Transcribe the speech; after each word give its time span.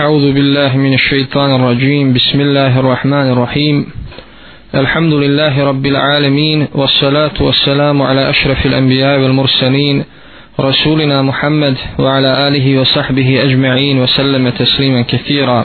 أعوذ 0.00 0.32
بالله 0.32 0.76
من 0.76 0.94
الشيطان 0.94 1.50
الرجيم. 1.54 2.12
بسم 2.12 2.40
الله 2.40 2.72
الرحمن 2.80 3.26
الرحيم. 3.34 3.76
الحمد 4.74 5.12
لله 5.12 5.64
رب 5.70 5.86
العالمين 5.86 6.68
والصلاة 6.74 7.36
والسلام 7.40 8.02
على 8.02 8.30
أشرف 8.30 8.66
الأنبياء 8.66 9.20
والمرسلين 9.22 10.04
رسولنا 10.60 11.22
محمد 11.22 11.76
وعلى 11.98 12.48
آله 12.48 12.80
وصحبه 12.80 13.28
أجمعين 13.46 13.96
وسلم 14.02 14.50
تسليما 14.50 15.02
كثيرا. 15.02 15.60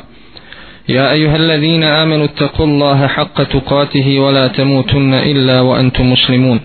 يا 0.90 1.12
أيها 1.12 1.36
الذين 1.36 1.84
آمنوا 1.84 2.26
اتقوا 2.26 2.66
الله 2.66 3.08
حق 3.08 3.38
تقاته 3.44 4.20
ولا 4.20 4.48
تموتن 4.48 5.14
إلا 5.14 5.62
وأنتم 5.62 6.12
مسلمون. 6.12 6.60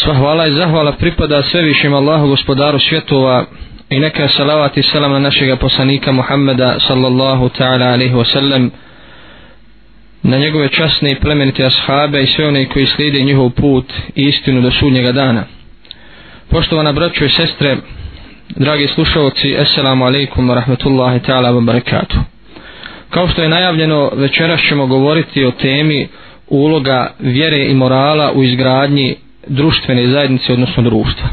Sva 0.00 0.14
hvala 0.14 0.46
i 0.46 0.52
zahvala 0.56 0.92
pripada 0.92 1.42
svevišim 1.42 1.94
Allahu 1.94 2.28
gospodaru 2.28 2.78
svjetova. 2.78 3.44
I 3.90 4.00
neka 4.00 4.28
salavat 4.28 4.76
i 4.76 4.82
salam 4.82 5.12
na 5.12 5.18
našega 5.18 5.56
poslanika 5.56 6.12
Muhammeda 6.12 6.80
sallallahu 6.80 7.48
ta'ala 7.58 7.92
alaihi 7.92 8.14
wa 8.14 8.32
sallam 8.32 8.70
na 10.22 10.38
njegove 10.38 10.68
časne 10.68 11.12
i 11.12 11.20
plemenite 11.20 11.64
ashabe 11.64 12.22
i 12.22 12.26
sve 12.26 12.48
one 12.48 12.68
koji 12.68 12.86
slijede 12.86 13.22
njihov 13.22 13.50
put 13.50 13.92
i 14.14 14.22
istinu 14.24 14.60
do 14.60 14.70
sudnjega 14.70 15.12
dana. 15.12 15.44
Poštovana 16.50 16.92
braćo 16.92 17.24
i 17.24 17.28
sestre, 17.28 17.76
dragi 18.48 18.88
slušalci, 18.94 19.56
assalamu 19.58 20.04
alaikum 20.04 20.50
wa 20.50 20.54
rahmatullahi 20.54 21.18
ta'ala 21.18 21.52
wa 21.52 21.64
barakatuh. 21.64 22.18
Kao 23.10 23.28
što 23.28 23.42
je 23.42 23.48
najavljeno, 23.48 24.10
večeras 24.14 24.60
ćemo 24.68 24.86
govoriti 24.86 25.44
o 25.44 25.50
temi 25.50 26.08
uloga 26.48 27.14
vjere 27.18 27.64
i 27.64 27.74
morala 27.74 28.32
u 28.32 28.42
izgradnji 28.44 29.16
društvene 29.46 30.06
zajednice, 30.06 30.52
odnosno 30.52 30.82
društva. 30.82 31.28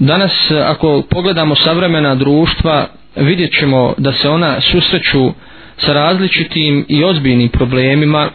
Danas, 0.00 0.50
e, 0.50 0.58
ako 0.60 1.02
pogledamo 1.10 1.54
savremena 1.56 2.14
društva, 2.14 2.86
vidjet 3.16 3.52
ćemo 3.58 3.94
da 3.98 4.12
se 4.12 4.28
ona 4.28 4.60
susreću 4.60 5.32
sa 5.76 5.92
različitim 5.92 6.86
i 6.88 7.04
ozbiljnim 7.04 7.48
problemima, 7.48 8.30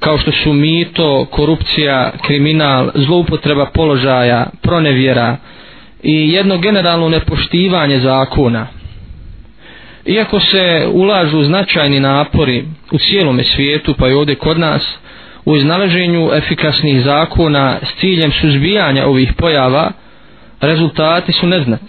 kao 0.00 0.18
što 0.18 0.32
su 0.32 0.52
mito, 0.52 1.24
korupcija, 1.30 2.12
kriminal, 2.26 2.90
zloupotreba 2.94 3.66
položaja, 3.66 4.46
pronevjera 4.62 5.36
i 6.02 6.32
jedno 6.32 6.58
generalno 6.58 7.08
nepoštivanje 7.08 7.98
zakona. 7.98 8.66
Iako 10.06 10.40
se 10.40 10.86
ulažu 10.92 11.44
značajni 11.44 12.00
napori 12.00 12.64
u 12.92 12.98
cijelome 12.98 13.44
svijetu, 13.44 13.94
pa 13.98 14.08
i 14.08 14.12
ovdje 14.12 14.34
kod 14.34 14.58
nas, 14.58 14.82
u 15.44 15.56
iznaleženju 15.56 16.30
efikasnih 16.34 17.04
zakona 17.04 17.78
s 17.82 18.00
ciljem 18.00 18.32
suzbijanja 18.32 19.06
ovih 19.06 19.32
pojava, 19.32 19.92
rezultati 20.60 21.32
su 21.32 21.46
neznatni. 21.46 21.88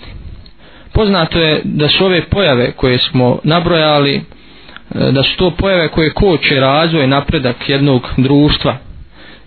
Poznato 0.93 1.39
je 1.39 1.61
da 1.63 1.87
su 1.89 2.05
ove 2.05 2.21
pojave 2.21 2.71
koje 2.71 2.97
smo 2.97 3.39
nabrojali, 3.43 4.15
e, 4.15 4.21
da 5.11 5.23
su 5.23 5.37
to 5.37 5.51
pojave 5.51 5.87
koje 5.87 6.13
koče 6.13 6.59
razvoj 6.59 7.07
napredak 7.07 7.69
jednog 7.69 8.07
društva. 8.17 8.77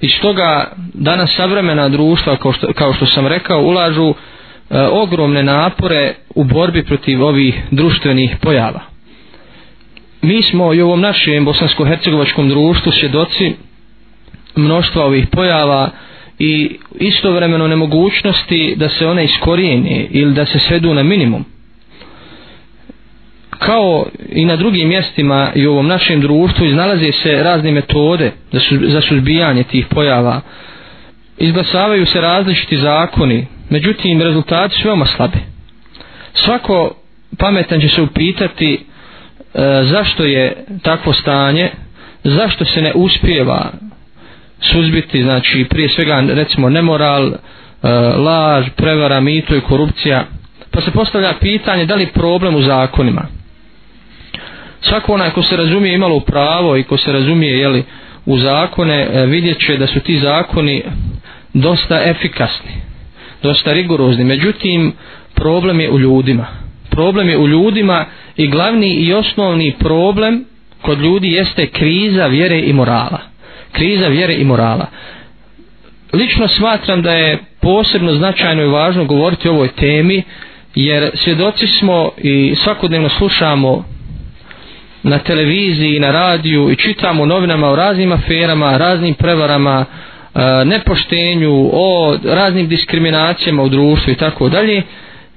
I 0.00 0.08
stoga 0.08 0.70
danas 0.95 1.34
savremena 1.36 1.89
društva, 1.89 2.36
kao 2.36 2.52
što, 2.52 2.72
kao 2.72 2.92
što 2.92 3.06
sam 3.06 3.27
rekao, 3.27 3.61
ulažu 3.62 4.14
e, 4.70 4.80
ogromne 4.80 5.42
napore 5.42 6.14
u 6.34 6.45
borbi 6.45 6.84
protiv 6.84 7.25
ovih 7.25 7.62
društvenih 7.70 8.36
pojava. 8.41 8.80
Mi 10.22 10.42
smo 10.42 10.75
i 10.75 10.83
u 10.83 10.86
ovom 10.86 11.00
našem 11.00 11.45
bosansko-hercegovačkom 11.47 12.48
društvu 12.48 12.92
svjedoci 12.92 13.55
mnoštva 14.56 15.05
ovih 15.05 15.27
pojava 15.27 15.91
i 16.38 16.78
istovremeno 16.94 17.68
nemogućnosti 17.68 18.74
da 18.77 18.88
se 18.88 19.06
one 19.06 19.24
iskorijene 19.24 20.06
ili 20.10 20.34
da 20.34 20.46
se 20.46 20.58
svedu 20.58 20.94
na 20.94 21.02
minimum. 21.02 21.44
Kao 23.58 24.06
i 24.32 24.44
na 24.44 24.56
drugim 24.56 24.88
mjestima 24.88 25.52
i 25.55 25.66
u 25.66 25.72
ovom 25.72 25.86
našem 25.86 26.20
društvu 26.20 26.66
iznalaze 26.66 27.12
se 27.12 27.42
razne 27.42 27.70
metode 27.70 28.32
za, 28.52 28.60
za 28.82 29.00
suzbijanje 29.00 29.62
tih 29.64 29.86
pojava. 29.86 30.40
Izglasavaju 31.39 32.06
se 32.06 32.20
različiti 32.20 32.77
zakoni, 32.77 33.46
međutim 33.70 34.22
rezultati 34.22 34.74
su 34.74 34.89
veoma 34.89 35.06
slabi 35.06 35.39
Svako 36.34 36.95
pametan 37.39 37.80
će 37.80 37.89
se 37.89 38.02
upitati 38.02 38.74
e, 38.74 38.78
zašto 39.84 40.24
je 40.24 40.64
takvo 40.83 41.12
stanje, 41.12 41.70
zašto 42.24 42.64
se 42.64 42.83
ne 42.83 42.92
uspijeva 42.95 43.70
suzbiti, 44.73 45.23
znači 45.23 45.67
prije 45.70 45.89
svega 45.89 46.25
recimo 46.29 46.69
nemoral, 46.69 47.27
e, 47.29 47.89
laž, 48.17 48.67
prevara, 48.77 49.20
mito 49.20 49.57
i 49.57 49.61
korupcija. 49.61 50.25
Pa 50.70 50.80
se 50.80 50.91
postavlja 50.91 51.33
pitanje 51.41 51.86
da 51.86 51.95
li 51.95 52.07
problem 52.07 52.55
u 52.55 52.63
zakonima. 52.63 53.27
Svako 54.80 55.13
onaj 55.13 55.30
ko 55.30 55.42
se 55.42 55.57
razumije 55.57 55.95
imalo 55.95 56.20
pravo 56.20 56.77
i 56.77 56.83
ko 56.83 56.97
se 56.97 57.13
razumije 57.13 57.58
jeli, 57.58 57.85
u 58.27 58.39
zakone 58.39 59.08
e, 59.13 59.27
vidjet 59.27 59.58
će 59.67 59.77
da 59.77 59.86
su 59.86 60.01
ti 60.01 60.19
zakoni 60.19 60.83
dosta 61.55 62.02
efikasni, 62.05 62.73
dosta 63.42 63.73
rigorozni. 63.73 64.25
Međutim, 64.25 64.92
problem 65.35 65.81
je 65.81 65.91
u 65.91 65.98
ljudima. 65.98 66.46
Problem 66.91 67.29
je 67.29 67.39
u 67.39 67.48
ljudima 67.48 68.05
i 68.36 68.48
glavni 68.48 68.95
i 68.95 69.13
osnovni 69.13 69.75
problem 69.79 70.45
kod 70.83 71.01
ljudi 71.01 71.33
jeste 71.33 71.67
kriza 71.67 72.27
vjere 72.27 72.61
i 72.61 72.73
morala 72.73 73.33
kriza 73.74 74.08
vjere 74.08 74.35
i 74.35 74.45
morala. 74.45 74.86
Lično 76.12 76.48
smatram 76.48 77.02
da 77.02 77.12
je 77.12 77.39
posebno 77.61 78.14
značajno 78.14 78.62
i 78.62 78.68
važno 78.68 79.05
govoriti 79.05 79.48
o 79.48 79.52
ovoj 79.52 79.68
temi, 79.68 80.23
jer 80.74 81.11
svjedoci 81.14 81.67
smo 81.67 82.11
i 82.18 82.55
svakodnevno 82.64 83.08
slušamo 83.08 83.84
na 85.02 85.18
televiziji, 85.18 86.01
na 86.01 86.11
radiju 86.11 86.70
i 86.70 86.77
čitamo 86.77 87.27
novinama 87.27 87.68
o 87.68 87.77
raznim 87.77 88.13
aferama, 88.13 88.77
raznim 88.77 89.14
prevarama, 89.14 89.84
e, 89.84 90.64
nepoštenju, 90.64 91.70
o 91.73 92.18
raznim 92.24 92.68
diskriminacijama 92.68 93.63
u 93.63 93.68
društvu 93.68 94.13
i 94.13 94.17
tako 94.17 94.48
dalje. 94.48 94.83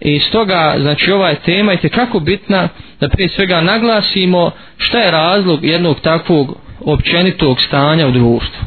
I 0.02 0.20
stoga, 0.20 0.76
znači, 0.80 1.12
ova 1.12 1.30
je 1.30 1.36
tema 1.36 1.74
i 1.74 1.90
kako 1.90 2.20
bitna 2.20 2.68
da 3.00 3.10
prije 3.10 3.30
svega 3.30 3.62
naglasimo 3.62 4.52
šta 4.78 5.00
je 5.00 5.12
razlog 5.12 5.66
jednog 5.66 6.00
takvog 6.00 6.67
općenitog 6.94 7.62
stanja 7.62 8.08
u 8.08 8.12
društvu. 8.12 8.66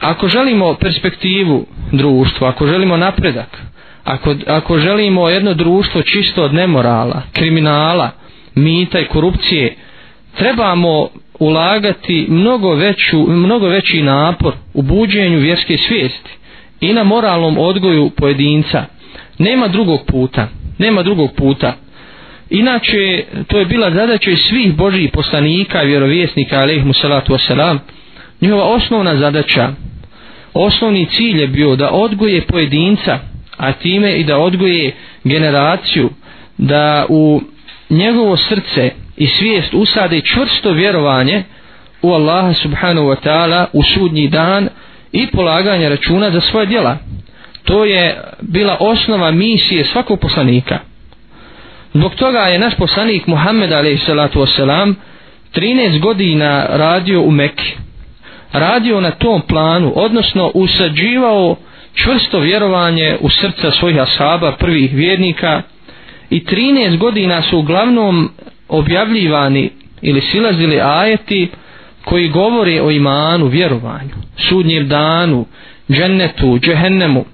Ako 0.00 0.28
želimo 0.28 0.74
perspektivu 0.74 1.66
društva, 1.92 2.48
ako 2.48 2.66
želimo 2.66 2.96
napredak, 2.96 3.62
ako, 4.04 4.34
ako 4.46 4.78
želimo 4.78 5.28
jedno 5.28 5.54
društvo 5.54 6.02
čisto 6.02 6.44
od 6.44 6.54
nemorala, 6.54 7.22
kriminala, 7.32 8.10
mita 8.54 9.00
i 9.00 9.06
korupcije, 9.06 9.76
trebamo 10.38 11.08
ulagati 11.38 12.26
mnogo, 12.28 12.74
veću, 12.74 13.26
mnogo 13.28 13.68
veći 13.68 14.02
napor 14.02 14.54
u 14.74 14.82
buđenju 14.82 15.38
vjerske 15.38 15.78
svijesti 15.78 16.30
i 16.80 16.92
na 16.92 17.04
moralnom 17.04 17.58
odgoju 17.58 18.10
pojedinca. 18.10 18.84
Nema 19.38 19.68
drugog 19.68 20.00
puta. 20.06 20.48
Nema 20.78 21.02
drugog 21.02 21.30
puta. 21.36 21.74
Inače, 22.54 23.24
to 23.46 23.58
je 23.58 23.64
bila 23.64 23.90
zadaća 23.90 24.30
i 24.30 24.36
svih 24.36 24.74
Božih 24.74 25.10
poslanika 25.12 25.82
i 25.82 25.86
vjerovjesnika, 25.86 26.60
alaihmu 26.60 26.92
salatu 26.92 27.32
wasalam. 27.32 27.78
Njihova 28.40 28.64
osnovna 28.64 29.16
zadaća, 29.16 29.72
osnovni 30.54 31.06
cilj 31.06 31.40
je 31.40 31.46
bio 31.46 31.76
da 31.76 31.90
odgoje 31.90 32.46
pojedinca, 32.46 33.18
a 33.56 33.72
time 33.72 34.16
i 34.16 34.24
da 34.24 34.38
odgoje 34.38 34.92
generaciju, 35.24 36.10
da 36.58 37.06
u 37.08 37.42
njegovo 37.90 38.36
srce 38.36 38.90
i 39.16 39.26
svijest 39.26 39.74
usade 39.74 40.20
čvrsto 40.20 40.72
vjerovanje 40.72 41.42
u 42.02 42.12
Allaha 42.12 42.54
subhanahu 42.54 43.06
wa 43.06 43.16
ta'ala 43.24 43.66
u 43.72 43.82
sudnji 43.82 44.28
dan 44.28 44.68
i 45.12 45.26
polaganje 45.26 45.88
računa 45.88 46.30
za 46.30 46.40
svoje 46.40 46.66
djela. 46.66 46.98
To 47.64 47.84
je 47.84 48.22
bila 48.40 48.76
osnova 48.80 49.30
misije 49.30 49.84
svakog 49.84 50.20
poslanika. 50.20 50.93
Zbog 51.94 52.14
toga 52.14 52.38
je 52.38 52.58
naš 52.58 52.74
poslanik 52.76 53.26
Muhammed 53.26 53.72
a.s. 53.72 54.08
13 55.54 56.00
godina 56.00 56.66
radio 56.70 57.22
u 57.22 57.30
Mekke. 57.30 57.76
Radio 58.52 59.00
na 59.00 59.10
tom 59.10 59.42
planu, 59.48 59.92
odnosno 59.96 60.50
usađivao 60.54 61.56
čvrsto 61.94 62.40
vjerovanje 62.40 63.16
u 63.20 63.30
srca 63.30 63.70
svojih 63.70 64.00
ashaba, 64.00 64.52
prvih 64.52 64.94
vjernika 64.94 65.62
i 66.30 66.44
13 66.44 66.98
godina 66.98 67.42
su 67.42 67.58
uglavnom 67.58 68.30
objavljivani 68.68 69.70
ili 70.02 70.20
silazili 70.20 70.80
ajeti 70.80 71.50
koji 72.04 72.28
govore 72.28 72.82
o 72.82 72.90
imanu, 72.90 73.46
vjerovanju, 73.46 74.14
sudnjem 74.36 74.88
danu, 74.88 75.46
džennetu, 75.90 76.58
džehennemu. 76.58 77.24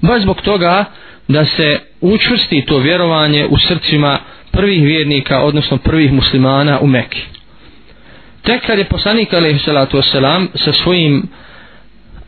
Baš 0.00 0.22
zbog 0.22 0.40
toga 0.40 0.84
da 1.28 1.44
se 1.44 1.78
učvrsti 2.00 2.64
to 2.66 2.78
vjerovanje 2.78 3.46
u 3.46 3.58
srcima 3.58 4.18
prvih 4.52 4.82
vjernika, 4.82 5.42
odnosno 5.42 5.76
prvih 5.76 6.12
muslimana 6.12 6.78
u 6.80 6.86
Mekki. 6.86 7.22
Tek 8.42 8.66
kad 8.66 8.78
je 8.78 8.84
poslanik 8.84 9.32
alaihi 9.32 9.58
salatu 9.58 10.02
sa 10.54 10.72
svojim 10.72 11.22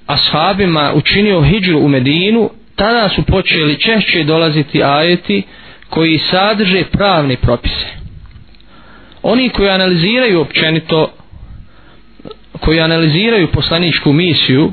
ashabima 0.06 0.93
učinio 0.94 1.43
hijđu 1.43 1.79
u 1.79 1.88
Medinu, 1.88 2.50
tada 2.76 3.08
su 3.08 3.23
počeli 3.23 3.81
češće 3.81 4.25
dolaziti 4.25 4.82
ajeti 4.82 5.43
koji 5.88 6.19
sadrže 6.19 6.85
pravne 6.93 7.37
propise 7.37 8.00
oni 9.23 9.49
koji 9.49 9.69
analiziraju 9.70 10.41
općenito 10.41 11.12
koji 12.61 12.81
analiziraju 12.81 13.53
poslaničku 13.53 14.12
misiju 14.12 14.73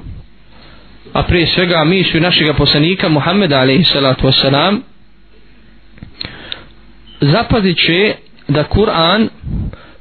a 1.14 1.24
prije 1.24 1.48
svega 1.48 1.84
misiju 1.84 2.22
našega 2.22 2.54
poslanika 2.54 3.10
Muhammeda 3.10 3.60
alaihi 3.60 3.84
salatu 3.84 4.28
wasalam 4.28 4.80
zapazit 7.22 7.78
će 7.78 8.14
da 8.48 8.64
Kur'an 8.64 9.28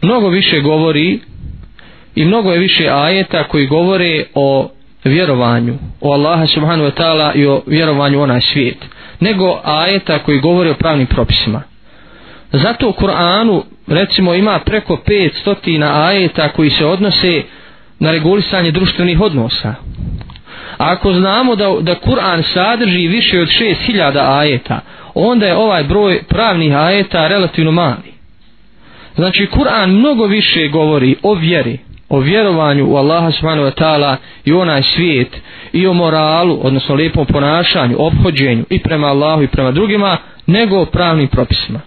mnogo 0.03 0.29
više 0.29 0.61
govori 0.61 1.21
i 2.15 2.25
mnogo 2.25 2.53
je 2.53 2.59
više 2.59 2.89
ajeta 2.91 3.45
koji 3.45 3.67
govore 3.67 4.25
o 4.35 4.71
vjerovanju 5.05 5.75
o 6.01 6.13
Allaha 6.13 6.47
subhanu 6.47 6.85
wa 6.85 6.93
ta'ala 7.03 7.33
i 7.35 7.47
o 7.47 7.63
vjerovanju 7.67 8.23
onaj 8.23 8.41
svijet 8.41 8.77
nego 9.21 9.61
ajeta 9.65 10.19
koji 10.19 10.41
govore 10.41 10.71
o 10.71 10.75
pravnim 10.75 11.07
propisima. 11.07 11.63
Zato 12.53 12.89
u 12.89 12.93
Kur'anu 12.93 13.63
recimo 13.87 14.35
ima 14.35 14.59
preko 14.59 15.03
500 15.07 16.07
ajeta 16.07 16.49
koji 16.49 16.71
se 16.71 16.87
odnose 16.87 17.43
na 17.99 18.11
regulisanje 18.11 18.71
društvenih 18.71 19.21
odnosa 19.21 19.75
ako 20.79 21.13
znamo 21.13 21.57
da, 21.57 21.77
da 21.81 21.95
Kur'an 21.95 22.43
sadrži 22.55 23.09
više 23.09 23.41
od 23.41 23.49
6000 23.49 24.39
ajeta, 24.39 24.81
onda 25.15 25.47
je 25.47 25.57
ovaj 25.57 25.85
broj 25.85 26.23
pravnih 26.29 26.77
ajeta 26.77 27.29
relativno 27.29 27.71
mali. 27.71 28.17
Znači, 29.15 29.47
Kur'an 29.47 29.87
mnogo 29.87 30.27
više 30.27 30.69
govori 30.69 31.17
o 31.23 31.35
vjeri, 31.35 31.79
o 32.09 32.19
vjerovanju 32.19 32.87
u 32.87 32.97
Allaha 32.97 33.33
subhanahu 33.33 33.69
wa 33.69 33.83
ta'ala 33.83 34.17
i 34.45 34.53
onaj 34.53 34.83
svijet 34.83 35.41
i 35.73 35.87
o 35.87 35.93
moralu, 35.93 36.61
odnosno 36.63 36.95
lijepom 36.95 37.27
ponašanju, 37.27 37.97
obhođenju 37.99 38.65
i 38.71 38.79
prema 38.79 39.07
Allahu 39.07 39.43
i 39.43 39.49
prema 39.49 39.71
drugima, 39.71 40.17
nego 40.47 40.81
o 40.81 40.85
pravnim 40.85 41.29
propisima. 41.29 41.81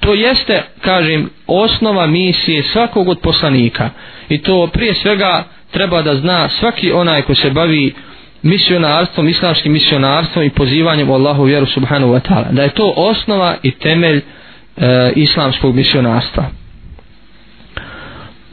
To 0.00 0.14
jeste, 0.14 0.62
kažem, 0.80 1.30
osnova 1.46 2.06
misije 2.06 2.62
svakog 2.62 3.08
od 3.08 3.20
poslanika 3.20 3.90
i 4.28 4.42
to 4.42 4.66
prije 4.72 4.94
svega 4.94 5.44
treba 5.74 6.02
da 6.02 6.16
zna 6.16 6.48
svaki 6.48 6.92
onaj 6.92 7.22
ko 7.22 7.34
se 7.34 7.50
bavi 7.50 7.94
misionarstvom, 8.42 9.28
islamskim 9.28 9.72
misionarstvom 9.72 10.44
i 10.44 10.50
pozivanjem 10.50 11.10
u 11.10 11.14
Allahu 11.14 11.42
vjeru 11.42 11.66
subhanahu 11.66 12.12
wa 12.12 12.20
ta'ala. 12.28 12.52
Da 12.52 12.62
je 12.62 12.68
to 12.68 12.92
osnova 12.96 13.56
i 13.62 13.70
temelj 13.70 14.16
e, 14.16 15.12
islamskog 15.16 15.74
misionarstva. 15.74 16.44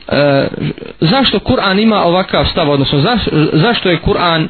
E, 0.07 0.47
zašto 0.99 1.39
Kur'an 1.39 1.79
ima 1.79 2.03
ovakav 2.03 2.45
stav, 2.45 2.69
odnosno 2.69 2.99
zaš, 2.99 3.21
zašto 3.53 3.89
je 3.89 4.01
Kur'an 4.01 4.43
e, 4.43 4.47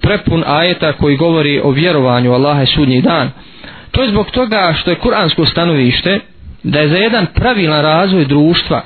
prepun 0.00 0.44
ajeta 0.46 0.92
koji 0.92 1.16
govori 1.16 1.60
o 1.64 1.70
vjerovanju 1.70 2.32
Allaha 2.32 2.62
i 2.62 2.66
sudnji 2.66 3.02
dan? 3.02 3.30
To 3.90 4.02
je 4.02 4.08
zbog 4.08 4.30
toga 4.30 4.74
što 4.80 4.90
je 4.90 4.96
kuransko 4.96 5.46
stanovište 5.46 6.20
da 6.62 6.80
je 6.80 6.88
za 6.88 6.96
jedan 6.96 7.26
pravilan 7.34 7.82
razvoj 7.82 8.24
društva 8.24 8.82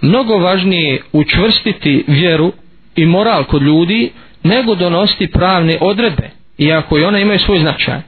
mnogo 0.00 0.38
važnije 0.38 1.02
učvrstiti 1.12 2.04
vjeru 2.06 2.52
i 2.96 3.06
moral 3.06 3.44
kod 3.44 3.62
ljudi 3.62 4.10
nego 4.42 4.74
donositi 4.74 5.26
pravne 5.26 5.78
odredbe 5.80 6.30
iako 6.58 6.98
i 6.98 7.04
one 7.04 7.22
imaju 7.22 7.38
svoj 7.38 7.58
značaj. 7.58 8.00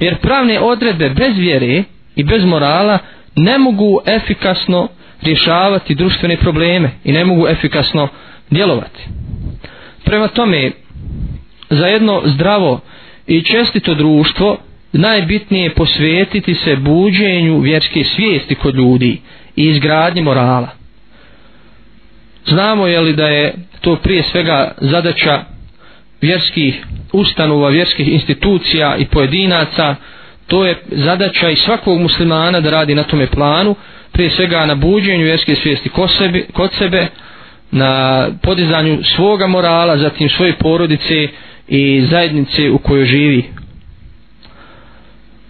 Jer 0.00 0.16
pravne 0.16 0.60
odredbe 0.60 1.08
bez 1.08 1.36
vjere 1.36 1.82
i 2.16 2.24
bez 2.24 2.44
morala 2.44 2.98
ne 3.36 3.58
mogu 3.58 4.00
efikasno 4.06 4.88
rješavati 5.22 5.94
društvene 5.94 6.36
probleme 6.36 6.90
i 7.04 7.12
ne 7.12 7.24
mogu 7.24 7.48
efikasno 7.48 8.08
djelovati. 8.50 9.04
Prema 10.04 10.28
tome 10.28 10.70
za 11.70 11.86
jedno 11.86 12.22
zdravo 12.24 12.80
i 13.26 13.42
čestito 13.42 13.94
društvo 13.94 14.56
najbitnije 14.92 15.64
je 15.64 15.74
posvetiti 15.74 16.54
se 16.54 16.76
buđenju 16.76 17.58
vjerske 17.58 18.04
svijesti 18.04 18.54
kod 18.54 18.74
ljudi 18.74 19.20
i 19.56 19.64
izgradnji 19.64 20.22
morala 20.22 20.79
znamo 22.46 22.86
je 22.86 23.00
li 23.00 23.12
da 23.12 23.26
je 23.28 23.54
to 23.80 23.96
prije 23.96 24.22
svega 24.22 24.74
zadaća 24.80 25.44
vjerskih 26.20 26.84
ustanova, 27.12 27.68
vjerskih 27.68 28.08
institucija 28.08 28.96
i 28.96 29.06
pojedinaca, 29.06 29.96
to 30.46 30.64
je 30.64 30.82
zadaća 30.90 31.50
i 31.50 31.56
svakog 31.56 32.00
muslimana 32.00 32.60
da 32.60 32.70
radi 32.70 32.94
na 32.94 33.02
tome 33.02 33.26
planu, 33.26 33.74
prije 34.12 34.30
svega 34.30 34.66
na 34.66 34.74
buđenju 34.74 35.24
vjerske 35.24 35.54
svijesti 35.54 35.88
kod 35.88 36.10
sebe, 36.18 36.44
kod 36.52 36.72
sebe 36.72 37.06
na 37.70 38.26
podizanju 38.42 38.98
svoga 39.16 39.46
morala, 39.46 39.98
zatim 39.98 40.28
svoje 40.28 40.52
porodice 40.52 41.28
i 41.68 42.06
zajednice 42.10 42.70
u 42.70 42.78
kojoj 42.78 43.04
živi. 43.04 43.44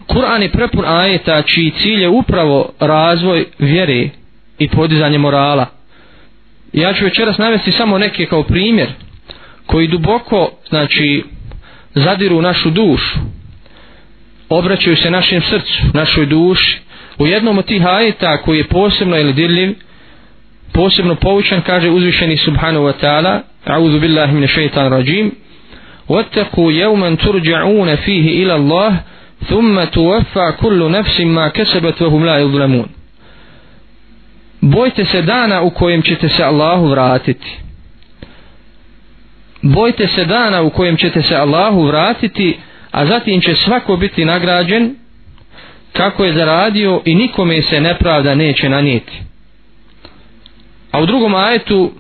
Kur'an 0.07 0.43
je 0.43 0.51
prepun 0.51 0.85
ajeta 0.85 1.43
čiji 1.43 1.71
cilj 1.71 2.03
je 2.03 2.09
upravo 2.09 2.73
razvoj 2.81 3.45
vjere 3.59 4.09
i 4.59 4.69
podizanje 4.69 5.19
morala 5.19 5.80
Ja 6.74 6.94
ću 6.94 7.04
večeras 7.04 7.38
navesti 7.38 7.72
samo 7.72 7.98
neke 7.98 8.26
kao 8.26 8.44
primjer 8.44 8.88
koji 9.66 9.88
duboko 9.88 10.52
znači 10.70 11.24
zadiru 11.94 12.38
u 12.38 12.42
našu 12.42 12.70
dušu 12.70 13.20
obraćaju 14.50 14.98
se 14.98 15.12
našem 15.12 15.42
srcu 15.42 15.84
našoj 15.94 16.26
duši 16.26 16.80
u 17.18 17.28
jednom 17.28 17.58
od 17.58 17.66
tih 17.66 17.86
ajeta 17.86 18.38
koji 18.38 18.58
je 18.58 18.68
posebno 18.68 19.18
ili 19.20 19.34
dirljiv 19.34 19.74
posebno 20.74 21.16
poučan 21.16 21.62
kaže 21.62 21.90
uzvišeni 21.90 22.38
subhanahu 22.38 22.86
wa 22.86 22.94
ta'ala 23.02 23.40
a'udhu 23.66 24.00
billahi 24.00 24.34
min 24.34 24.48
shaitan 24.48 24.92
rajim 24.92 25.32
واتقوا 26.10 26.72
يوما 26.72 27.16
ترجعون 27.16 27.96
فيه 27.96 28.44
إلى 28.44 28.56
الله 28.56 29.00
ثم 29.50 29.84
توفى 29.84 30.54
كل 30.60 30.92
نفس 30.92 31.22
ما 31.22 31.48
كسبت 31.48 32.02
وهم 32.02 32.26
لا 32.26 32.38
يظلمون 32.40 32.86
bojte 34.62 35.06
se 35.06 35.22
dana 35.22 35.62
u 35.62 35.70
kojem 35.70 36.02
ćete 36.02 36.30
se 36.30 36.44
Allahu 36.44 36.88
vratiti 36.88 37.58
bojte 39.62 40.08
se 40.08 40.26
dana 40.26 40.62
u 40.62 40.70
kojem 40.70 40.98
ćete 40.98 41.22
se 41.22 41.36
Allahu 41.36 41.82
vratiti 41.82 42.58
a 42.92 43.06
zatim 43.06 43.42
će 43.42 43.56
svako 43.56 43.98
biti 43.98 44.26
nagrađen 44.26 44.96
kako 45.94 46.26
je 46.26 46.34
zaradio 46.34 47.02
i 47.06 47.16
nikome 47.16 47.62
se 47.62 47.82
nepravda 47.82 48.36
neće 48.36 48.70
nanijeti 48.70 49.22
a 50.92 51.00
u 51.02 51.06
drugom 51.06 51.36
ajetu 51.36 51.92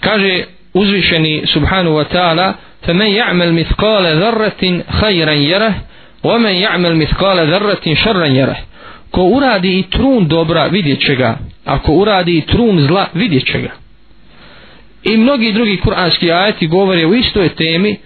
kaže 0.00 0.44
uzvišeni 0.74 1.42
subhanu 1.46 1.90
wa 1.90 2.04
ta'ala 2.12 2.52
فمن 2.86 3.06
يعمل 3.06 3.52
مثقال 3.52 4.04
ذرة 4.20 4.82
خيرا 5.00 5.32
يره 5.32 5.74
ومن 6.24 6.50
يعمل 6.50 6.96
مثقال 6.96 7.50
ذرة 7.50 7.94
شرا 7.94 8.26
يره 8.26 8.56
ko 9.13 9.23
uradi 9.23 9.79
i 9.79 9.83
trun 9.83 10.27
dobra 10.27 10.65
vidjet 10.67 11.05
će 11.05 11.15
ga. 11.15 11.37
Ako 11.65 11.91
uradi 11.91 12.37
i 12.37 12.41
trun 12.41 12.87
zla 12.87 13.07
vidjet 13.13 13.45
će 13.45 13.59
ga. 13.59 13.71
I 15.03 15.17
mnogi 15.17 15.51
drugi 15.51 15.77
kuranski 15.77 16.31
ajeti 16.31 16.67
govore 16.67 17.05
u 17.05 17.15
istoj 17.15 17.49
temi 17.49 17.97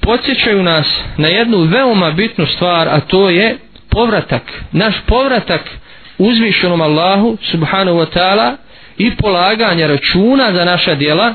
podsjećaju 0.00 0.62
nas 0.62 0.86
na 1.16 1.28
jednu 1.28 1.58
veoma 1.58 2.10
bitnu 2.10 2.46
stvar 2.46 2.88
a 2.88 3.00
to 3.00 3.30
je 3.30 3.56
povratak. 3.90 4.42
Naš 4.72 4.94
povratak 5.06 5.70
uzvišenom 6.18 6.80
Allahu 6.80 7.36
subhanahu 7.50 7.98
wa 7.98 8.06
ta'ala 8.14 8.56
i 8.98 9.16
polaganje 9.16 9.86
računa 9.86 10.52
za 10.52 10.64
naša 10.64 10.94
djela 10.94 11.34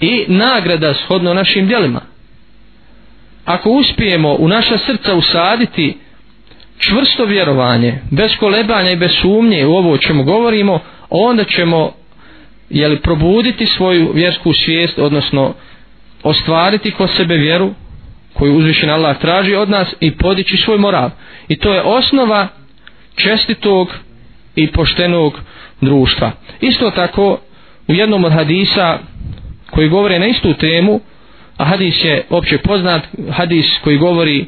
i 0.00 0.24
nagrada 0.28 0.94
shodno 0.94 1.34
našim 1.34 1.66
djelima. 1.66 2.00
Ako 3.44 3.70
uspijemo 3.70 4.34
u 4.38 4.48
naša 4.48 4.78
srca 4.78 5.14
usaditi 5.14 5.96
čvrsto 6.88 7.24
vjerovanje 7.24 7.98
bez 8.10 8.30
kolebanja 8.40 8.90
i 8.90 8.96
bez 8.96 9.10
sumnje 9.20 9.66
u 9.66 9.72
ovo 9.72 9.92
o 9.92 9.98
čemu 9.98 10.24
govorimo 10.24 10.80
onda 11.10 11.44
ćemo 11.44 11.92
jeli, 12.70 13.00
probuditi 13.00 13.66
svoju 13.66 14.12
vjersku 14.14 14.52
svijest 14.52 14.98
odnosno 14.98 15.54
ostvariti 16.22 16.90
ko 16.90 17.06
sebe 17.06 17.34
vjeru 17.34 17.74
koju 18.34 18.54
uzvišen 18.54 18.90
Allah 18.90 19.18
traži 19.18 19.54
od 19.54 19.70
nas 19.70 19.88
i 20.00 20.10
podići 20.10 20.56
svoj 20.56 20.78
moral. 20.78 21.10
I 21.48 21.56
to 21.56 21.74
je 21.74 21.82
osnova 21.82 22.48
čestitog 23.16 23.94
i 24.56 24.66
poštenog 24.66 25.40
društva. 25.80 26.32
Isto 26.60 26.90
tako 26.90 27.38
u 27.88 27.94
jednom 27.94 28.24
od 28.24 28.32
hadisa 28.32 28.98
koji 29.70 29.88
govore 29.88 30.18
na 30.18 30.26
istu 30.26 30.54
temu 30.54 31.00
a 31.56 31.64
hadis 31.64 32.04
je 32.04 32.24
opće 32.30 32.58
poznat 32.58 33.02
hadis 33.30 33.66
koji 33.84 33.96
govori 33.96 34.46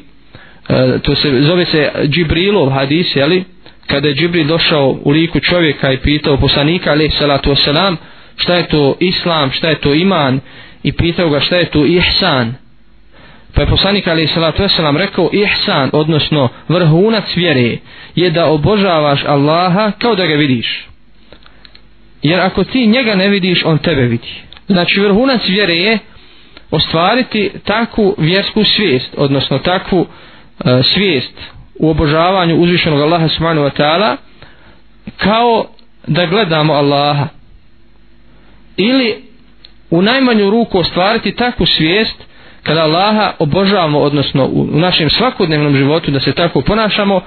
e, 0.69 0.99
to 0.99 1.15
se 1.15 1.41
zove 1.41 1.65
se 1.65 1.91
Džibrilov 2.07 2.69
hadis 2.69 3.15
jeli 3.15 3.43
kada 3.87 4.07
je 4.07 4.15
Džibril 4.15 4.47
došao 4.47 4.99
u 5.03 5.11
liku 5.11 5.39
čovjeka 5.39 5.91
i 5.91 5.97
pitao 5.97 6.37
poslanika 6.37 6.91
ali 6.91 7.09
salatu 7.09 7.49
wasalam 7.49 7.95
šta 8.35 8.55
je 8.55 8.67
to 8.67 8.97
islam, 8.99 9.51
šta 9.51 9.69
je 9.69 9.75
to 9.75 9.93
iman? 9.93 10.39
I 10.83 10.91
pitao 10.91 11.29
ga 11.29 11.39
šta 11.39 11.55
je 11.55 11.65
to 11.65 11.85
ihsan? 11.85 12.53
Pa 13.53 13.61
je 13.61 13.67
poslanik 13.67 14.07
ali 14.07 14.27
salatu 14.27 14.63
wasalam 14.63 14.97
rekao 14.97 15.29
ihsan 15.33 15.89
odnosno 15.93 16.49
vrhunac 16.67 17.35
vjere 17.35 17.77
je 18.15 18.29
da 18.29 18.45
obožavaš 18.45 19.23
Allaha 19.25 19.91
kao 19.99 20.15
da 20.15 20.25
ga 20.25 20.35
vidiš. 20.35 20.87
Jer 22.21 22.39
ako 22.39 22.63
ti 22.63 22.87
njega 22.87 23.15
ne 23.15 23.29
vidiš 23.29 23.65
on 23.65 23.77
tebe 23.77 24.01
vidi. 24.01 24.31
Znači 24.67 24.99
vrhunac 24.99 25.41
vjere 25.47 25.75
je 25.75 25.99
ostvariti 26.71 27.51
takvu 27.63 28.15
vjersku 28.17 28.63
svijest 28.63 29.13
odnosno 29.17 29.59
takvu 29.59 29.99
uh, 29.99 30.07
E, 30.63 30.83
svijest 30.83 31.33
u 31.79 31.89
obožavanju 31.89 32.55
uzvišenog 32.55 33.01
Allaha 33.01 33.27
subhanahu 33.27 33.67
wa 33.67 33.81
ta'ala 33.81 34.15
kao 35.17 35.65
da 36.07 36.25
gledamo 36.25 36.73
Allaha. 36.73 37.27
Ili 38.77 39.23
u 39.89 40.01
najmanju 40.01 40.49
ruku 40.49 40.79
ostvariti 40.79 41.35
takvu 41.35 41.65
svijest 41.65 42.15
kada 42.63 42.81
Allaha 42.81 43.31
obožavamo 43.39 43.99
odnosno 43.99 44.45
u, 44.45 44.67
našem 44.71 45.09
svakodnevnom 45.09 45.75
životu 45.75 46.11
da 46.11 46.19
se 46.19 46.31
tako 46.31 46.61
ponašamo 46.61 47.21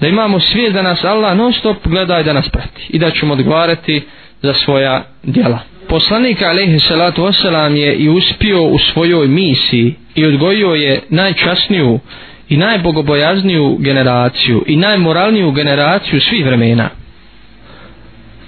da 0.00 0.06
imamo 0.08 0.40
svijest 0.40 0.74
da 0.74 0.82
nas 0.82 1.04
Allah 1.04 1.36
non 1.36 1.52
stop 1.52 1.76
gleda 1.84 2.20
i 2.20 2.24
da 2.24 2.32
nas 2.32 2.48
prati 2.48 2.86
i 2.88 2.98
da 2.98 3.10
ćemo 3.10 3.32
odgovarati 3.32 4.02
za 4.42 4.54
svoja 4.54 5.04
djela. 5.22 5.58
Poslanik 5.88 6.42
alaihi 6.42 6.80
salatu 6.80 7.22
wasalam 7.22 7.74
je 7.74 7.94
i 7.94 8.08
uspio 8.08 8.62
u 8.62 8.78
svojoj 8.78 9.26
misiji 9.26 9.94
i 10.14 10.26
odgojio 10.26 10.74
je 10.74 11.02
najčasniju 11.08 12.00
i 12.48 12.56
najbogobojazniju 12.56 13.76
generaciju 13.80 14.64
i 14.66 14.76
najmoralniju 14.76 15.50
generaciju 15.50 16.20
svih 16.20 16.46
vremena. 16.46 16.88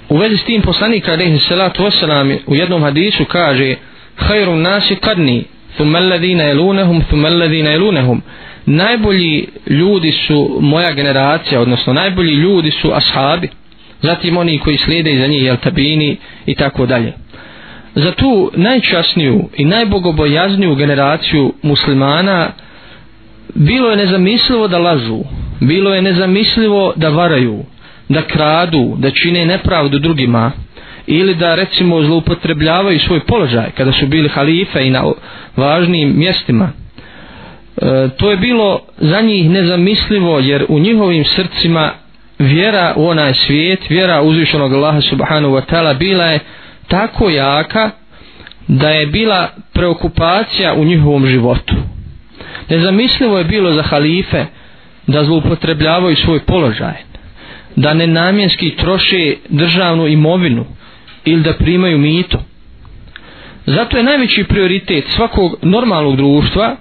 U 0.09 0.17
vezi 0.17 0.37
s 0.37 0.45
tim 0.45 0.63
poslanik 0.63 1.09
alaihi 1.09 1.39
salatu 1.39 1.83
wasalam 1.83 2.39
u 2.47 2.55
jednom 2.55 2.83
hadisu 2.83 3.25
kaže 3.25 3.77
hajru 4.17 4.57
nasi 4.57 4.97
kadni 4.97 5.45
thumma 5.77 5.99
alladhina 5.99 6.45
yalunhum 6.45 7.03
thumma 7.09 7.29
alladhina 7.29 7.71
yalunhum 7.71 8.21
najbolji 8.67 9.49
ljudi 9.67 10.13
su 10.13 10.59
moja 10.61 10.93
generacija 10.93 11.61
odnosno 11.61 11.93
najbolji 11.93 12.33
ljudi 12.33 12.71
su 12.71 12.93
ashabi. 12.95 13.49
Zatim 14.03 14.37
oni 14.37 14.59
koji 14.59 14.77
slijede 14.77 15.13
iza 15.13 15.27
njih 15.27 15.43
jel 15.43 15.57
tabini 15.57 16.17
i 16.47 16.55
tako 16.55 16.87
dalje. 16.87 17.13
Za 17.95 18.13
tu 18.13 18.51
najčasniju 18.55 19.49
i 19.57 19.65
najbogobojazniju 19.65 20.75
generaciju 20.75 21.53
muslimana 21.63 22.53
bilo 23.55 23.91
je 23.91 23.97
nezamislivo 23.97 24.69
da 24.69 24.79
lažu 24.79 25.25
bilo 25.61 25.95
je 25.95 26.03
nezamislivo 26.03 26.93
da 26.97 27.09
varaju 27.09 27.65
da 28.09 28.23
kradu, 28.23 28.95
da 28.99 29.11
čine 29.11 29.47
nepravdu 29.47 29.99
drugima 29.99 30.53
ili 31.07 31.35
da 31.35 31.55
recimo 31.55 32.03
zloupotrebljavaju 32.03 33.01
svoj 33.01 33.21
položaj 33.21 33.71
kada 33.71 33.93
su 33.93 34.07
bili 34.07 34.29
halife 34.29 34.87
i 34.87 34.91
na 34.91 35.05
važnim 35.57 36.19
mjestima. 36.19 36.69
E, 37.77 38.09
to 38.17 38.31
je 38.31 38.37
bilo 38.37 38.81
za 38.99 39.21
njih 39.21 39.51
nezamislivo 39.51 40.39
jer 40.39 40.65
u 40.69 40.79
njihovim 40.79 41.25
srcima 41.25 41.91
vjera 42.39 42.95
u 42.97 43.07
onaj 43.07 43.35
svijet 43.35 43.91
vjera 43.91 44.23
uzvišenog 44.23 44.75
Allaha 44.75 45.01
subhanahu 45.01 45.55
wa 45.55 45.63
ta'ala 45.71 45.99
bila 45.99 46.25
je 46.25 46.39
tako 46.89 47.31
jaka 47.31 47.91
da 48.69 48.91
je 48.91 49.07
bila 49.07 49.49
preokupacija 49.73 50.75
u 50.75 50.85
njihovom 50.85 51.27
životu 51.27 51.75
nezamislivo 52.71 53.39
je 53.39 53.45
bilo 53.45 53.73
za 53.73 53.83
halife 53.83 54.45
da 55.07 55.25
zloupotrebljavaju 55.25 56.17
svoj 56.17 56.41
položaj 56.41 56.95
da 57.77 57.95
nenamjenski 57.95 58.71
troše 58.71 59.17
državnu 59.49 60.07
imovinu 60.07 60.65
ili 61.25 61.43
da 61.43 61.55
primaju 61.55 61.99
mito. 61.99 62.39
Zato 63.67 63.97
je 63.97 64.03
najveći 64.03 64.45
prioritet 64.45 65.05
svakog 65.07 65.57
normalnog 65.63 66.17
društva 66.17 66.77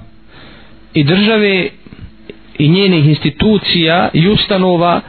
i 0.93 1.03
države 1.03 1.67
i 2.58 2.67
njenih 2.69 3.05
institucija 3.05 4.10
i 4.13 4.27
ustanova 4.27 5.01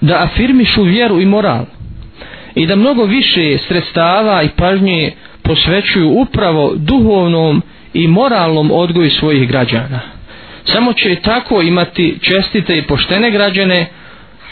da 0.00 0.22
afirmišu 0.22 0.82
vjeru 0.82 1.20
i 1.20 1.26
moral 1.26 1.64
i 2.54 2.66
da 2.66 2.76
mnogo 2.76 3.04
više 3.04 3.58
sredstava 3.58 4.42
i 4.42 4.48
pažnje 4.48 5.12
posvećuju 5.42 6.08
upravo 6.10 6.72
duhovnom 6.76 7.62
i 7.94 8.08
moralnom 8.08 8.70
odgoju 8.72 9.10
svojih 9.10 9.48
građana. 9.48 10.15
Samo 10.66 10.92
će 10.92 11.14
tako 11.14 11.62
imati 11.62 12.18
čestite 12.22 12.78
i 12.78 12.82
poštene 12.82 13.30
građane 13.30 13.86